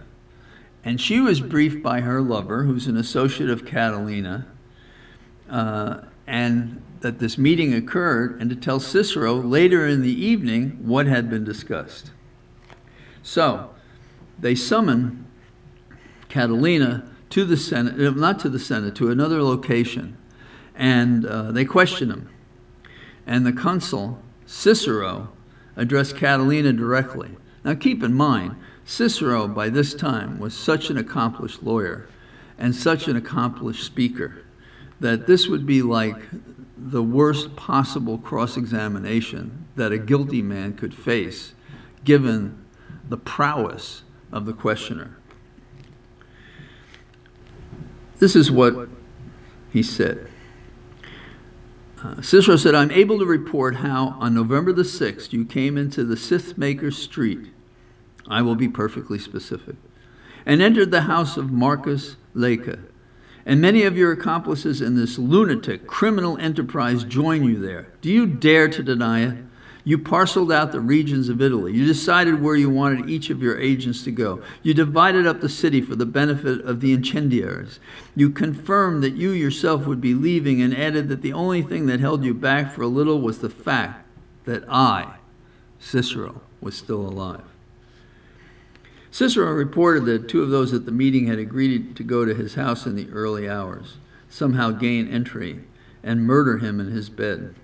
[0.85, 4.45] and she was briefed by her lover, who's an associate of Catalina,
[5.49, 11.07] uh, and that this meeting occurred, and to tell Cicero later in the evening what
[11.07, 12.11] had been discussed.
[13.23, 13.71] So
[14.39, 15.25] they summon
[16.29, 20.15] Catalina to the Senate, uh, not to the Senate, to another location,
[20.75, 22.29] and uh, they question him.
[23.25, 25.29] And the consul, Cicero,
[25.75, 27.31] addressed Catalina directly.
[27.63, 32.07] Now keep in mind, Cicero, by this time, was such an accomplished lawyer
[32.57, 34.45] and such an accomplished speaker
[34.99, 36.15] that this would be like
[36.77, 41.53] the worst possible cross examination that a guilty man could face,
[42.03, 42.63] given
[43.09, 45.17] the prowess of the questioner.
[48.19, 48.87] This is what
[49.71, 50.29] he said.
[52.01, 56.03] Uh, Cicero said, I'm able to report how on November the 6th you came into
[56.03, 57.47] the Scythemaker Street.
[58.29, 59.75] I will be perfectly specific.
[60.45, 62.79] And entered the house of Marcus Laeca.
[63.45, 67.87] And many of your accomplices in this lunatic criminal enterprise join you there.
[68.01, 69.37] Do you dare to deny it?
[69.87, 71.71] You parceled out the regions of Italy.
[71.71, 74.41] You decided where you wanted each of your agents to go.
[74.63, 77.79] You divided up the city for the benefit of the incendiaries.
[78.15, 81.99] You confirmed that you yourself would be leaving and added that the only thing that
[81.99, 84.07] held you back for a little was the fact
[84.45, 85.17] that I,
[85.77, 87.43] Cicero, was still alive.
[89.15, 92.55] Cicero reported that two of those at the meeting had agreed to go to his
[92.55, 93.95] house in the early hours,
[94.27, 95.61] somehow gain entry,
[96.03, 97.55] and murder him in his bed.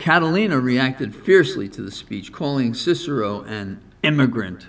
[0.00, 4.66] Catilina reacted fiercely to the speech, calling Cicero an immigrant.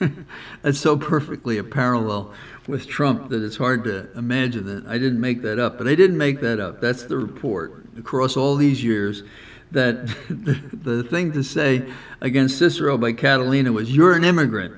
[0.60, 2.34] That's so perfectly a parallel
[2.66, 4.86] with Trump that it's hard to imagine that.
[4.86, 6.82] I didn't make that up, but I didn't make that up.
[6.82, 9.22] That's the report across all these years
[9.72, 11.84] that the, the thing to say
[12.20, 14.74] against Cicero by Catilina was, You're an immigrant,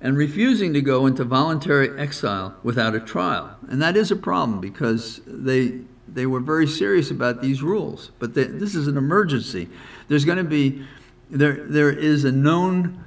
[0.00, 3.56] and refusing to go into voluntary exile without a trial.
[3.68, 5.80] And that is a problem because they
[6.14, 8.12] they were very serious about these rules.
[8.18, 9.68] But they, this is an emergency.
[10.08, 10.86] There's going to be,
[11.28, 13.04] there, there is a known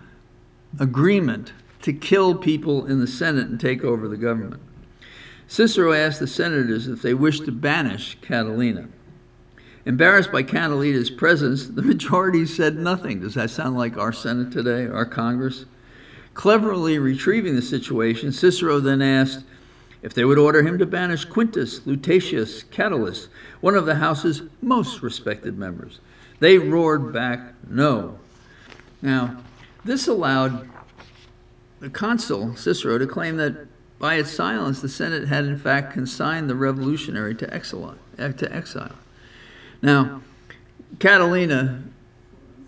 [0.80, 4.62] agreement to kill people in the Senate and take over the government.
[5.48, 8.90] Cicero asked the senators if they wished to banish Catilina.
[9.88, 13.22] Embarrassed by Catilina's presence, the majority said nothing.
[13.22, 15.64] Does that sound like our Senate today, our Congress?
[16.34, 19.46] Cleverly retrieving the situation, Cicero then asked
[20.02, 23.30] if they would order him to banish Quintus Lutatius Catulus,
[23.62, 26.02] one of the house's most respected members.
[26.42, 28.20] They roared back, no.
[29.02, 29.38] Now,
[29.86, 30.68] this allowed
[31.80, 33.68] the consul, Cicero, to claim that
[34.00, 37.96] by its silence, the Senate had in fact consigned the revolutionary to exile.
[38.18, 38.92] To exile.
[39.82, 40.22] Now,
[40.98, 41.84] Catilina,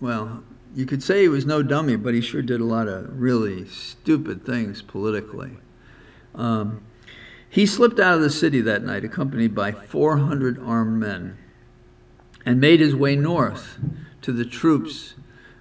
[0.00, 0.42] well,
[0.74, 3.66] you could say he was no dummy, but he sure did a lot of really
[3.66, 5.52] stupid things politically.
[6.34, 6.82] Um,
[7.48, 11.36] he slipped out of the city that night, accompanied by 400 armed men,
[12.46, 13.78] and made his way north
[14.22, 15.14] to the troops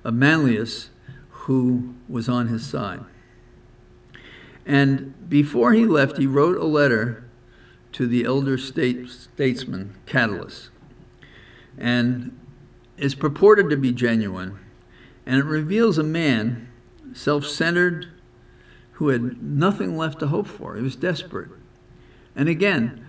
[0.04, 0.90] of Manlius,
[1.30, 3.04] who was on his side.
[4.66, 7.24] And before he left, he wrote a letter
[7.94, 10.70] to the elder state, statesman, Catulus.
[11.80, 12.38] And
[12.98, 14.60] it's purported to be genuine,
[15.26, 16.70] and it reveals a man,
[17.14, 18.08] self centered,
[18.94, 20.76] who had nothing left to hope for.
[20.76, 21.50] He was desperate.
[22.36, 23.08] And again,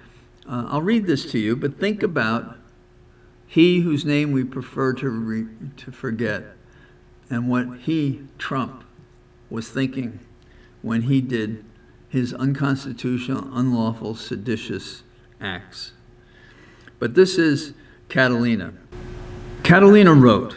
[0.48, 2.56] uh, I'll read this to you, but think about
[3.46, 5.46] he whose name we prefer to, re-
[5.78, 6.56] to forget
[7.30, 8.84] and what he, Trump,
[9.48, 10.18] was thinking
[10.82, 11.64] when he did
[12.08, 15.04] his unconstitutional, unlawful, seditious
[15.40, 15.92] acts.
[16.98, 17.72] But this is
[18.10, 18.74] Catilina.
[19.62, 20.56] Catilina wrote,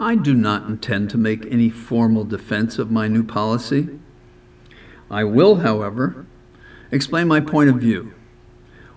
[0.00, 3.88] I do not intend to make any formal defense of my new policy.
[5.08, 6.26] I will, however,
[6.90, 8.14] explain my point of view.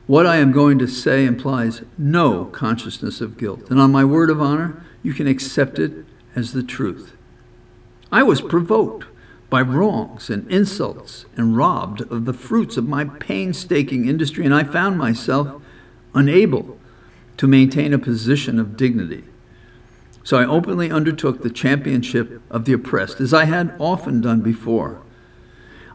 [0.08, 4.32] What I am going to say implies no consciousness of guilt, and on my word
[4.32, 5.94] of honor, you can accept it
[6.36, 7.16] as the truth.
[8.12, 9.06] I was provoked
[9.52, 14.64] by wrongs and insults and robbed of the fruits of my painstaking industry, and I
[14.64, 15.62] found myself
[16.16, 16.80] unable
[17.42, 19.24] to maintain a position of dignity.
[20.24, 25.02] So I openly undertook the championship of the oppressed, as I had often done before.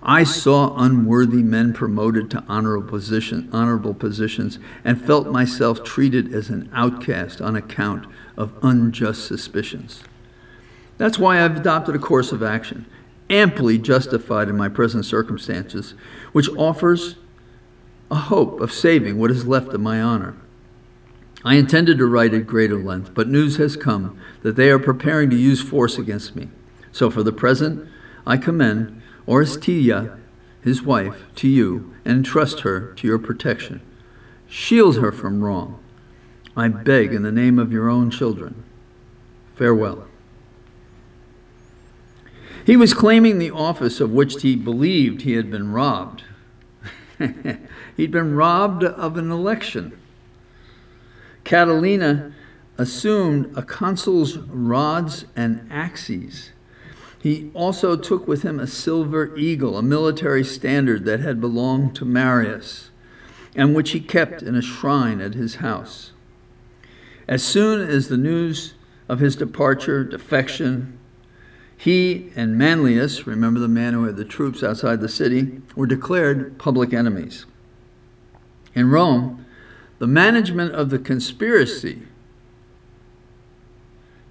[0.03, 6.49] I saw unworthy men promoted to honorable, position, honorable positions and felt myself treated as
[6.49, 8.07] an outcast on account
[8.37, 10.03] of unjust suspicions.
[10.99, 12.87] That's why I've adopted a course of action,
[13.31, 15.95] amply justified in my present circumstances,
[16.33, 17.15] which offers
[18.11, 20.35] a hope of saving what is left of my honor.
[21.47, 25.31] I intended to write at greater length, but news has come that they are preparing
[25.31, 26.49] to use force against me.
[26.91, 27.89] So for the present,
[28.27, 30.19] I commend Orestilla,
[30.61, 33.81] his wife, to you, and entrust her to your protection.
[34.49, 35.79] Shield her from wrong.
[36.57, 38.65] I beg in the name of your own children.
[39.55, 40.09] Farewell.
[42.65, 46.25] He was claiming the office of which he believed he had been robbed.
[47.97, 49.97] He'd been robbed of an election.
[51.47, 52.33] Catilina
[52.77, 56.51] assumed a consul's rods and axes
[57.27, 62.05] he also took with him a silver eagle, a military standard that had belonged to
[62.05, 62.91] Marius,
[63.57, 66.13] and which he kept in a shrine at his house.
[67.27, 68.75] As soon as the news
[69.09, 70.99] of his departure, defection,
[71.77, 76.59] he and Manlius, remember the man who had the troops outside the city, were declared
[76.59, 77.45] public enemies.
[78.73, 79.45] In Rome,
[79.99, 82.03] the management of the conspiracy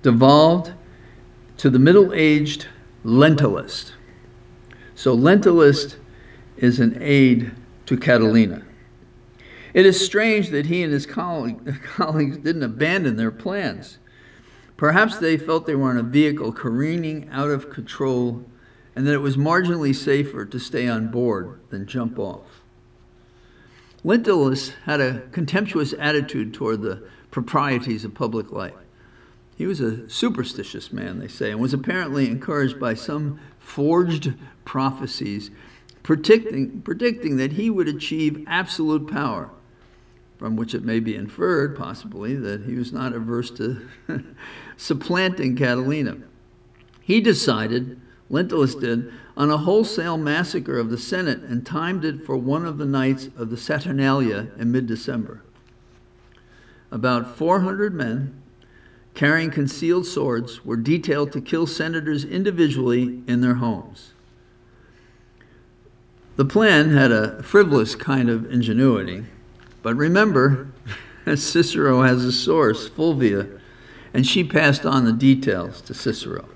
[0.01, 0.73] devolved
[1.57, 2.67] to the middle aged
[3.03, 3.91] Lentulus.
[4.93, 5.95] So, Lentulus
[6.57, 7.51] is an aide
[7.85, 8.63] to Catilina.
[9.73, 13.97] It is strange that he and his colleague, colleagues didn't abandon their plans.
[14.77, 18.45] Perhaps they felt they were on a vehicle careening out of control
[18.95, 22.54] and that it was marginally safer to stay on board than jump off.
[24.05, 27.01] Lentulus had a contemptuous attitude toward the
[27.31, 28.75] proprieties of public life.
[29.57, 35.49] He was a superstitious man, they say, and was apparently encouraged by some forged prophecies
[36.03, 39.49] predicting, predicting that he would achieve absolute power,
[40.37, 43.89] from which it may be inferred, possibly, that he was not averse to
[44.77, 46.21] supplanting Catilina.
[47.01, 47.99] He decided,
[48.29, 52.77] Lentulus did, on a wholesale massacre of the Senate and timed it for one of
[52.77, 55.41] the nights of the Saturnalia in mid December.
[56.91, 58.41] About 400 men
[59.15, 64.11] carrying concealed swords, were detailed to kill senators individually in their homes.
[66.35, 69.25] The plan had a frivolous kind of ingenuity,
[69.81, 70.67] but remember,
[71.35, 73.47] Cicero has a source, Fulvia,
[74.13, 76.49] and she passed on the details to Cicero.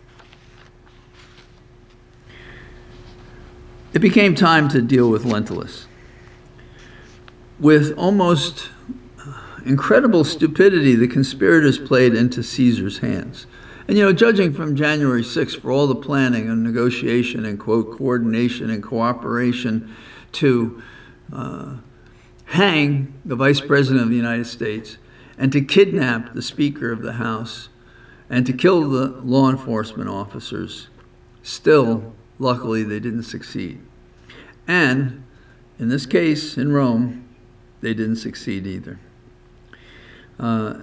[3.93, 5.85] It became time to deal with Lentulus.
[7.59, 8.69] With almost
[9.65, 13.47] incredible stupidity the conspirators played into Caesar's hands.
[13.87, 17.97] And you know, judging from January 6th, for all the planning and negotiation and quote
[17.97, 19.95] coordination and cooperation
[20.33, 20.81] to
[21.33, 21.77] uh,
[22.45, 24.97] hang the Vice President of the United States
[25.39, 27.69] and to kidnap the Speaker of the House
[28.29, 30.89] and to kill the law enforcement officers,
[31.41, 33.79] still, luckily, they didn't succeed.
[34.67, 35.23] And
[35.77, 37.27] in this case, in Rome,
[37.81, 38.99] they didn't succeed either.
[40.39, 40.81] Uh,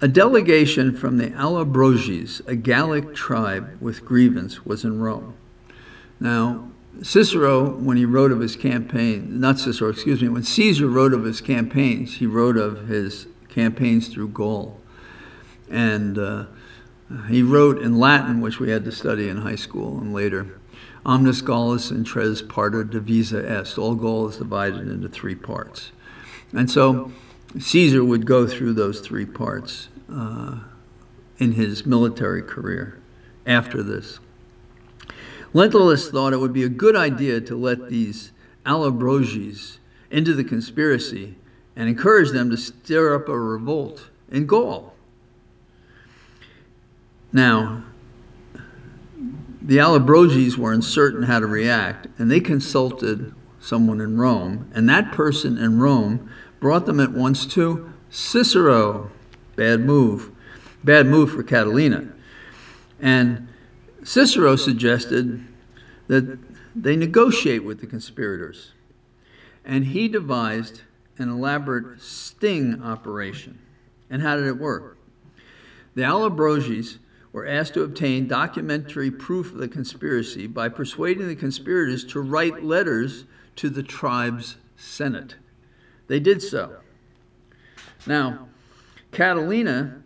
[0.00, 5.34] a delegation from the Allobroges, a Gallic tribe with grievance, was in Rome.
[6.20, 6.70] Now,
[7.02, 11.24] Cicero, when he wrote of his campaign, not Cicero, excuse me, when Caesar wrote of
[11.24, 14.80] his campaigns, he wrote of his campaigns through Gaul.
[15.70, 16.46] And uh,
[17.28, 20.58] he wrote in Latin, which we had to study in high school and later,
[21.06, 23.78] Omnis Gaulis in tres parta divisa est.
[23.78, 25.92] All Gaul is divided into three parts.
[26.52, 27.12] And so
[27.58, 30.60] Caesar would go through those three parts uh,
[31.38, 33.00] in his military career
[33.46, 34.18] after this.
[35.54, 38.32] Lentulus thought it would be a good idea to let these
[38.66, 39.78] Allobroges
[40.10, 41.36] into the conspiracy
[41.74, 44.94] and encourage them to stir up a revolt in Gaul.
[47.32, 47.84] Now,
[49.60, 55.12] the Allobroges were uncertain how to react, and they consulted someone in Rome, and that
[55.12, 59.10] person in Rome brought them at once to Cicero.
[59.56, 60.30] Bad move.
[60.82, 62.12] Bad move for Catilina.
[63.00, 63.48] And
[64.02, 65.44] Cicero suggested
[66.06, 66.38] that
[66.74, 68.72] they negotiate with the conspirators.
[69.64, 70.82] And he devised
[71.18, 73.58] an elaborate sting operation.
[74.08, 74.96] And how did it work?
[75.94, 76.98] The Allobroges
[77.32, 82.64] were asked to obtain documentary proof of the conspiracy by persuading the conspirators to write
[82.64, 83.24] letters
[83.56, 85.36] to the tribe's senate.
[86.06, 86.78] They did so.
[88.06, 88.48] Now,
[89.12, 90.02] Catilina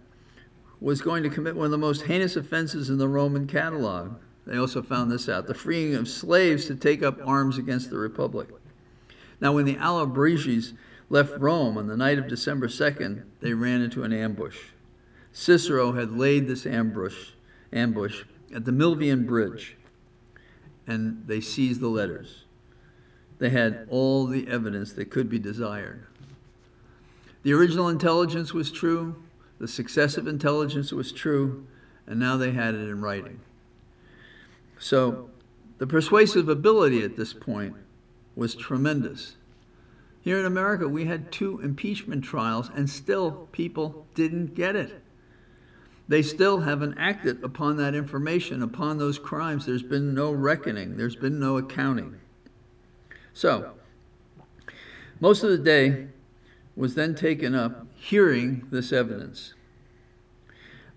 [0.80, 4.16] was going to commit one of the most heinous offenses in the Roman catalog.
[4.46, 7.98] They also found this out the freeing of slaves to take up arms against the
[7.98, 8.48] Republic.
[9.40, 10.72] Now, when the Allobroges
[11.08, 14.58] left Rome on the night of December 2nd, they ran into an ambush.
[15.32, 17.30] Cicero had laid this ambush,
[17.72, 18.24] ambush
[18.54, 19.76] at the Milvian Bridge,
[20.86, 22.44] and they seized the letters.
[23.38, 26.06] They had all the evidence that could be desired.
[27.42, 29.22] The original intelligence was true,
[29.58, 31.66] the successive intelligence was true,
[32.06, 33.40] and now they had it in writing.
[34.78, 35.30] So
[35.78, 37.74] the persuasive ability at this point
[38.36, 39.36] was tremendous.
[40.20, 45.01] Here in America, we had two impeachment trials, and still people didn't get it.
[46.09, 49.66] They still haven't acted upon that information, upon those crimes.
[49.66, 52.20] There's been no reckoning, there's been no accounting.
[53.32, 53.72] So,
[55.20, 56.09] most of the day
[56.76, 59.55] was then taken up hearing this evidence.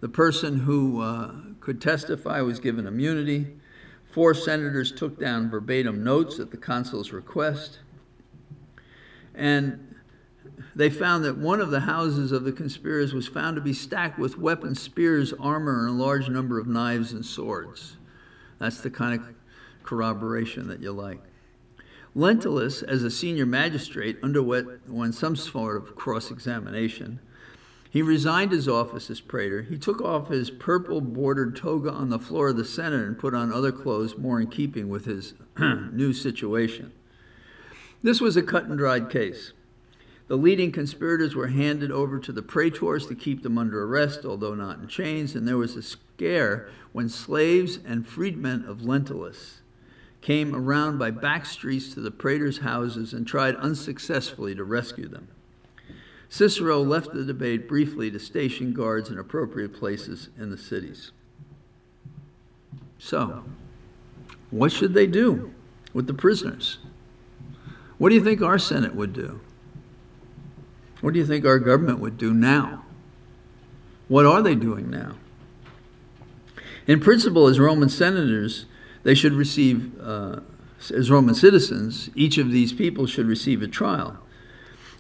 [0.02, 3.48] The person who uh, could testify was given immunity.
[4.12, 7.80] Four senators took down verbatim notes at the consul's request.
[9.34, 9.85] And
[10.76, 14.20] they found that one of the houses of the conspirators was found to be stacked
[14.20, 17.98] with weapons, spears, armor, and a large number of knives and swords.
[18.60, 19.28] That's the kind of
[19.84, 21.20] corroboration that you like.
[22.16, 27.20] Lentulus, as a senior magistrate, underwent some sort of cross examination.
[27.90, 29.62] He resigned his office as praetor.
[29.64, 33.34] He took off his purple bordered toga on the floor of the Senate and put
[33.34, 36.92] on other clothes more in keeping with his new situation.
[38.04, 39.54] This was a cut and dried case.
[40.28, 44.56] The leading conspirators were handed over to the praetors to keep them under arrest, although
[44.56, 49.62] not in chains, and there was a scare when slaves and freedmen of Lentulus
[50.22, 55.28] came around by back streets to the praetors' houses and tried unsuccessfully to rescue them.
[56.30, 61.12] Cicero left the debate briefly to station guards in appropriate places in the cities.
[62.98, 63.44] So,
[64.50, 65.54] what should they do
[65.94, 66.80] with the prisoners?
[68.00, 69.40] What do you think our Senate would do?
[71.06, 72.84] What do you think our government would do now?
[74.08, 75.18] What are they doing now?
[76.88, 78.66] In principle, as Roman senators,
[79.04, 80.40] they should receive, uh,
[80.92, 84.18] as Roman citizens, each of these people should receive a trial.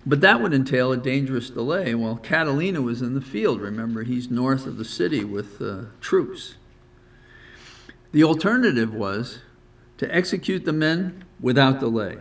[0.05, 3.59] But that would entail a dangerous delay while Catilina was in the field.
[3.59, 6.53] Remember, he's north of the city with uh, troops.
[8.11, 9.39] The alternative was
[9.97, 12.19] to execute the men without delay.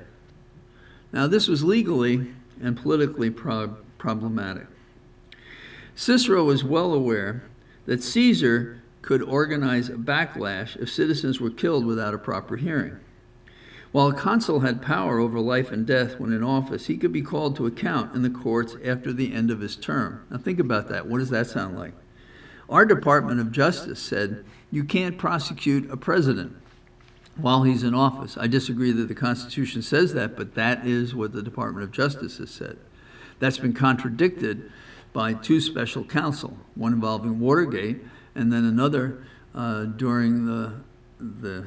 [1.13, 2.33] Now, this was legally
[2.63, 4.67] and politically pro- problematic.
[5.95, 7.45] Cicero was well aware
[7.87, 12.99] that Caesar could organize a backlash if citizens were killed without a proper hearing.
[13.93, 17.23] While a consul had power over life and death when in office, he could be
[17.23, 20.27] called to account in the courts after the end of his term.
[20.31, 21.07] Now, think about that.
[21.07, 21.93] What does that sound like?
[22.69, 26.57] Our Department of Justice said you can't prosecute a president
[27.37, 28.37] while he's in office.
[28.39, 32.39] I disagree that the Constitution says that, but that is what the Department of Justice
[32.39, 32.77] has said.
[33.41, 34.71] That's been contradicted
[35.13, 37.99] by two special counsel, one involving Watergate
[38.35, 39.25] and then another
[39.55, 40.75] uh, during the,
[41.19, 41.67] the,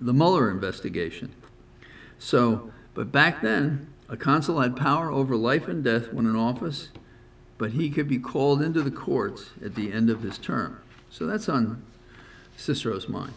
[0.00, 1.32] the Mueller investigation.
[2.18, 6.88] So, but back then, a consul had power over life and death when in office,
[7.56, 10.80] but he could be called into the courts at the end of his term.
[11.10, 11.82] So that's on
[12.56, 13.34] Cicero's mind.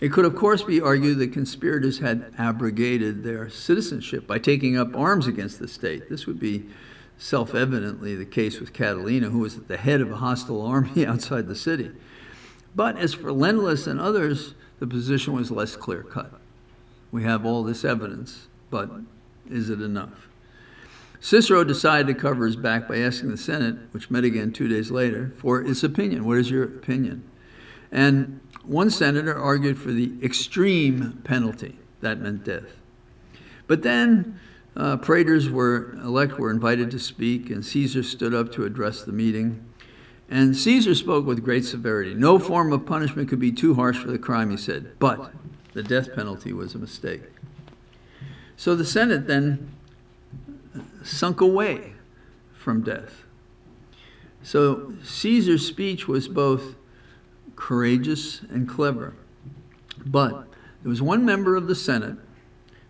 [0.00, 4.96] It could, of course, be argued that conspirators had abrogated their citizenship by taking up
[4.96, 6.08] arms against the state.
[6.08, 6.66] This would be
[7.18, 11.04] self evidently the case with Catilina, who was at the head of a hostile army
[11.06, 11.90] outside the city.
[12.76, 16.32] But as for Lentulus and others, the position was less clear cut.
[17.10, 18.90] We have all this evidence, but
[19.50, 20.28] is it enough?
[21.20, 24.92] Cicero decided to cover his back by asking the Senate, which met again two days
[24.92, 26.24] later, for its opinion.
[26.24, 27.28] What is your opinion?
[27.90, 31.76] And one senator argued for the extreme penalty.
[32.00, 32.76] That meant death.
[33.66, 34.38] But then
[34.76, 39.12] uh, praetors were elect were invited to speak, and Caesar stood up to address the
[39.12, 39.64] meeting.
[40.30, 42.14] And Caesar spoke with great severity.
[42.14, 44.98] No form of punishment could be too harsh for the crime, he said.
[44.98, 45.32] But
[45.72, 47.22] the death penalty was a mistake.
[48.56, 49.70] So the Senate then
[51.02, 51.94] sunk away
[52.52, 53.24] from death.
[54.42, 56.74] So Caesar's speech was both
[57.58, 59.14] courageous and clever.
[60.06, 60.46] But
[60.82, 62.16] there was one member of the Senate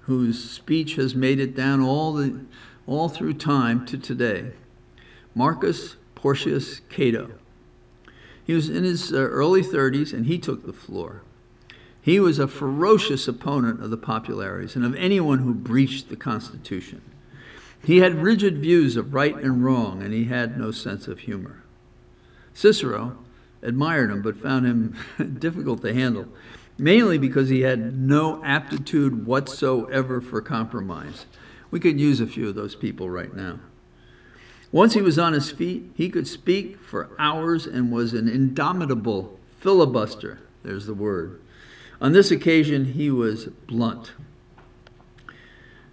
[0.00, 2.40] whose speech has made it down all, the,
[2.86, 4.52] all through time to today
[5.34, 7.30] Marcus Porcius Cato.
[8.44, 11.22] He was in his uh, early 30s and he took the floor.
[12.00, 17.02] He was a ferocious opponent of the populares and of anyone who breached the Constitution.
[17.82, 21.62] He had rigid views of right and wrong, and he had no sense of humor.
[22.52, 23.16] Cicero
[23.62, 24.96] admired him, but found him
[25.38, 26.28] difficult to handle,
[26.78, 31.26] mainly because he had no aptitude whatsoever for compromise.
[31.70, 33.60] We could use a few of those people right now.
[34.70, 39.38] Once he was on his feet, he could speak for hours and was an indomitable
[39.58, 40.40] filibuster.
[40.62, 41.40] There's the word.
[42.00, 44.12] On this occasion, he was blunt.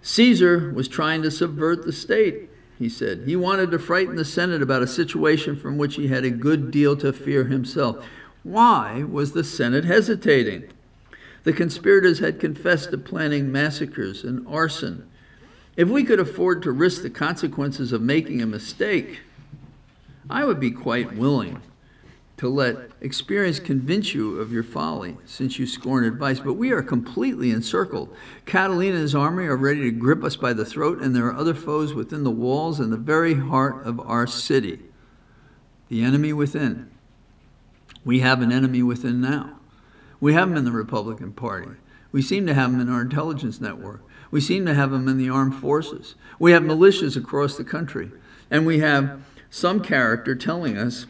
[0.02, 2.45] Caesar was trying to subvert the state,
[2.78, 3.22] he said.
[3.26, 6.70] He wanted to frighten the Senate about a situation from which he had a good
[6.70, 8.06] deal to fear himself.
[8.42, 10.70] Why was the Senate hesitating?
[11.44, 15.08] The conspirators had confessed to planning massacres and arson.
[15.76, 19.20] If we could afford to risk the consequences of making a mistake,
[20.28, 21.62] I would be quite willing
[22.36, 26.38] to let experience convince you of your folly, since you scorn advice.
[26.38, 28.14] But we are completely encircled.
[28.44, 31.36] Catilina and his army are ready to grip us by the throat, and there are
[31.36, 34.80] other foes within the walls and the very heart of our city.
[35.88, 36.90] The enemy within.
[38.04, 39.58] We have an enemy within now.
[40.20, 41.70] We have him in the Republican Party.
[42.12, 44.02] We seem to have him in our intelligence network.
[44.30, 46.14] We seem to have him in the armed forces.
[46.38, 48.10] We have militias across the country.
[48.50, 51.06] And we have some character telling us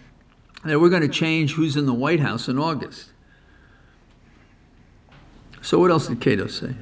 [0.68, 3.10] that we're going to change who's in the White House in August.
[5.62, 6.74] So, what else did Cato say?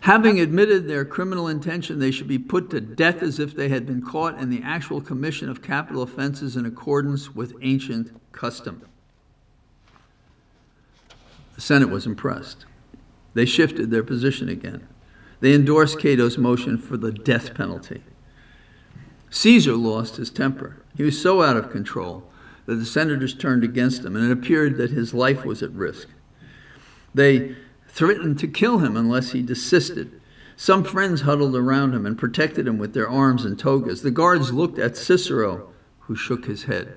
[0.00, 3.86] Having admitted their criminal intention, they should be put to death as if they had
[3.86, 8.82] been caught in the actual commission of capital offenses in accordance with ancient custom.
[11.54, 12.66] The Senate was impressed.
[13.32, 14.86] They shifted their position again.
[15.40, 18.02] They endorsed Cato's motion for the death penalty.
[19.30, 20.82] Caesar lost his temper.
[20.96, 22.30] He was so out of control
[22.66, 26.08] that the senators turned against him, and it appeared that his life was at risk.
[27.14, 27.54] They
[27.88, 30.20] threatened to kill him unless he desisted.
[30.56, 34.02] Some friends huddled around him and protected him with their arms and togas.
[34.02, 35.68] The guards looked at Cicero,
[36.00, 36.96] who shook his head.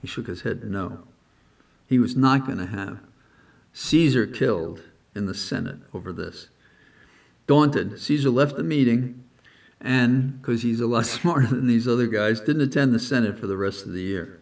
[0.00, 1.04] He shook his head no.
[1.86, 3.00] He was not going to have
[3.72, 4.82] Caesar killed
[5.14, 6.48] in the Senate over this.
[7.46, 9.24] Daunted, Caesar left the meeting
[9.80, 13.46] and, because he's a lot smarter than these other guys, didn't attend the Senate for
[13.46, 14.41] the rest of the year.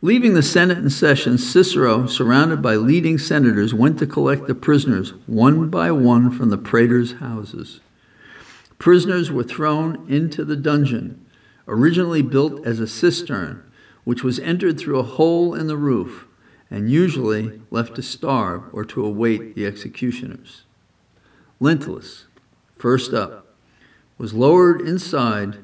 [0.00, 5.10] Leaving the Senate in session, Cicero, surrounded by leading senators, went to collect the prisoners
[5.26, 7.80] one by one from the praetors' houses.
[8.78, 11.26] Prisoners were thrown into the dungeon,
[11.66, 13.64] originally built as a cistern,
[14.04, 16.28] which was entered through a hole in the roof
[16.70, 20.62] and usually left to starve or to await the executioners.
[21.60, 22.26] Lentulus,
[22.76, 23.48] first up,
[24.16, 25.58] was lowered inside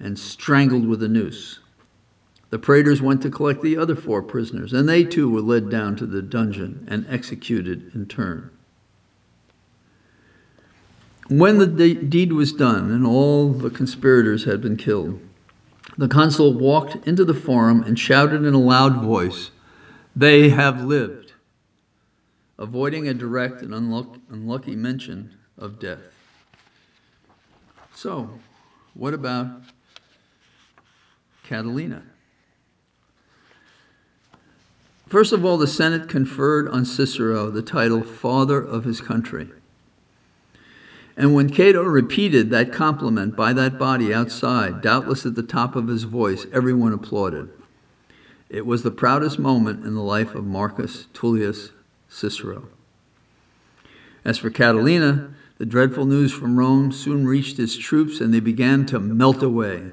[0.00, 1.58] and strangled with a noose.
[2.50, 5.96] The praetors went to collect the other four prisoners, and they too were led down
[5.96, 8.50] to the dungeon and executed in turn.
[11.28, 15.20] When the de- deed was done and all the conspirators had been killed,
[15.98, 19.50] the consul walked into the forum and shouted in a loud voice,
[20.16, 21.34] They have lived,
[22.58, 26.00] avoiding a direct and unluck- unlucky mention of death.
[27.94, 28.38] So,
[28.94, 29.64] what about
[31.46, 32.04] Catilina?
[35.08, 39.48] First of all, the Senate conferred on Cicero the title Father of his country.
[41.16, 45.88] And when Cato repeated that compliment by that body outside, doubtless at the top of
[45.88, 47.48] his voice, everyone applauded.
[48.50, 51.70] It was the proudest moment in the life of Marcus Tullius
[52.08, 52.68] Cicero.
[54.24, 58.84] As for Catilina, the dreadful news from Rome soon reached his troops and they began
[58.86, 59.92] to melt away.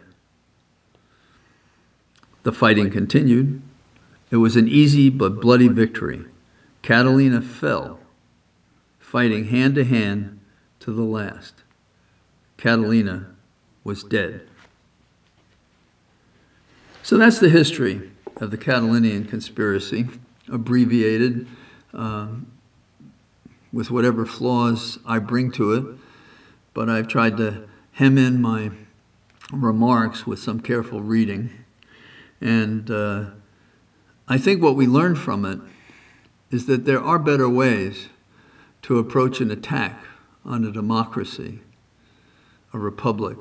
[2.43, 3.61] The fighting continued.
[4.31, 6.25] It was an easy but bloody victory.
[6.81, 7.99] Catilina fell,
[8.99, 10.39] fighting hand to hand
[10.79, 11.63] to the last.
[12.57, 13.27] Catilina
[13.83, 14.47] was dead.
[17.03, 20.07] So that's the history of the Catilinian conspiracy,
[20.51, 21.47] abbreviated
[21.93, 22.47] um,
[23.71, 25.97] with whatever flaws I bring to it,
[26.73, 28.71] but I've tried to hem in my
[29.51, 31.51] remarks with some careful reading.
[32.41, 33.25] And uh,
[34.27, 35.59] I think what we learn from it
[36.49, 38.09] is that there are better ways
[38.83, 40.03] to approach an attack
[40.43, 41.59] on a democracy,
[42.73, 43.37] a republic,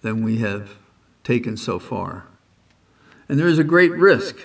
[0.00, 0.76] than we have
[1.22, 2.26] taken so far.
[3.28, 4.36] And there is a great risk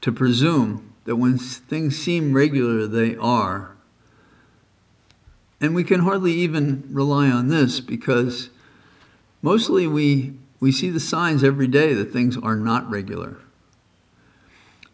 [0.00, 3.76] to presume that when things seem regular, they are.
[5.60, 8.50] And we can hardly even rely on this because
[9.40, 13.38] mostly we, we see the signs every day that things are not regular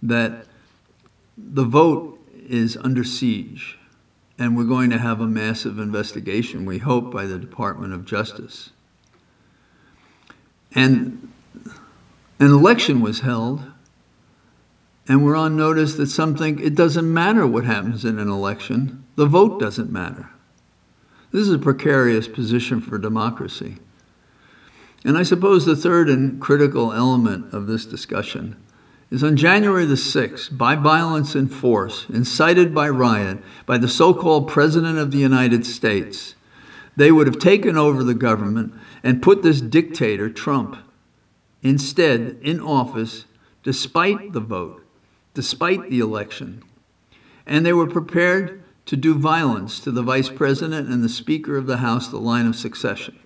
[0.03, 0.47] that
[1.37, 3.79] the vote is under siege,
[4.39, 8.71] and we're going to have a massive investigation, we hope, by the Department of Justice.
[10.75, 11.31] And
[12.39, 13.63] an election was held,
[15.09, 19.05] and we're on notice that some think it doesn't matter what happens in an election,
[19.17, 20.31] the vote doesn't matter.
[21.33, 23.77] This is a precarious position for democracy.
[25.05, 28.57] And I suppose the third and critical element of this discussion
[29.11, 34.15] is on January the 6th, by violence and force, incited by riot, by the so
[34.15, 36.37] called President of the United States,
[36.97, 40.77] they would have taken over the government and put this dictator, Trump,
[41.63, 43.25] instead in office
[43.63, 44.85] despite the vote,
[45.35, 46.63] despite the election.
[47.47, 51.67] And they were prepared to do violence to the vice president and the Speaker of
[51.67, 53.19] the House, the line of succession.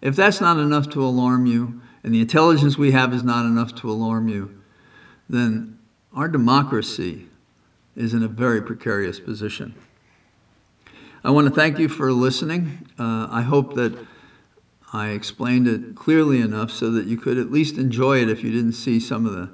[0.00, 3.74] If that's not enough to alarm you, and the intelligence we have is not enough
[3.76, 4.60] to alarm you,
[5.28, 5.78] then
[6.12, 7.26] our democracy
[7.96, 9.74] is in a very precarious position.
[11.22, 12.86] I want to thank you for listening.
[12.98, 13.98] Uh, I hope that
[14.92, 18.50] I explained it clearly enough so that you could at least enjoy it if you
[18.50, 19.50] didn't see some of the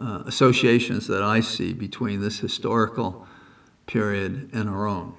[0.00, 3.26] uh, associations that I see between this historical
[3.86, 5.14] period and our own.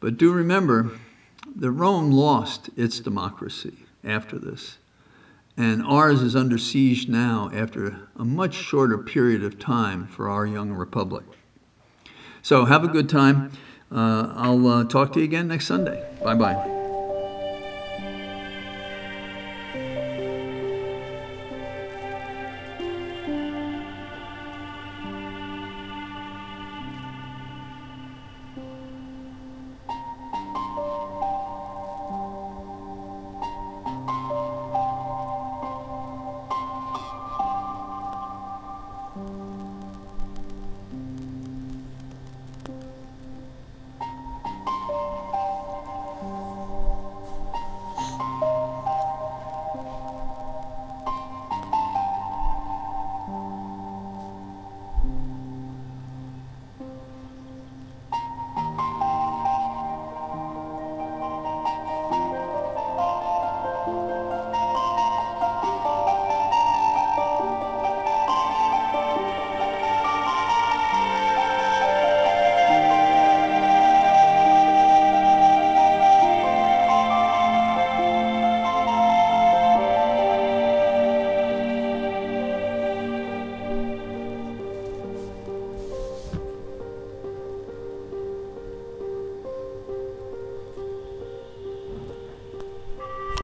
[0.00, 0.90] But do remember
[1.54, 4.78] that Rome lost its democracy after this.
[5.56, 10.46] And ours is under siege now after a much shorter period of time for our
[10.46, 11.24] young republic.
[12.42, 13.50] So have a good time.
[13.90, 16.06] Uh, I'll uh, talk to you again next Sunday.
[16.22, 16.75] Bye bye.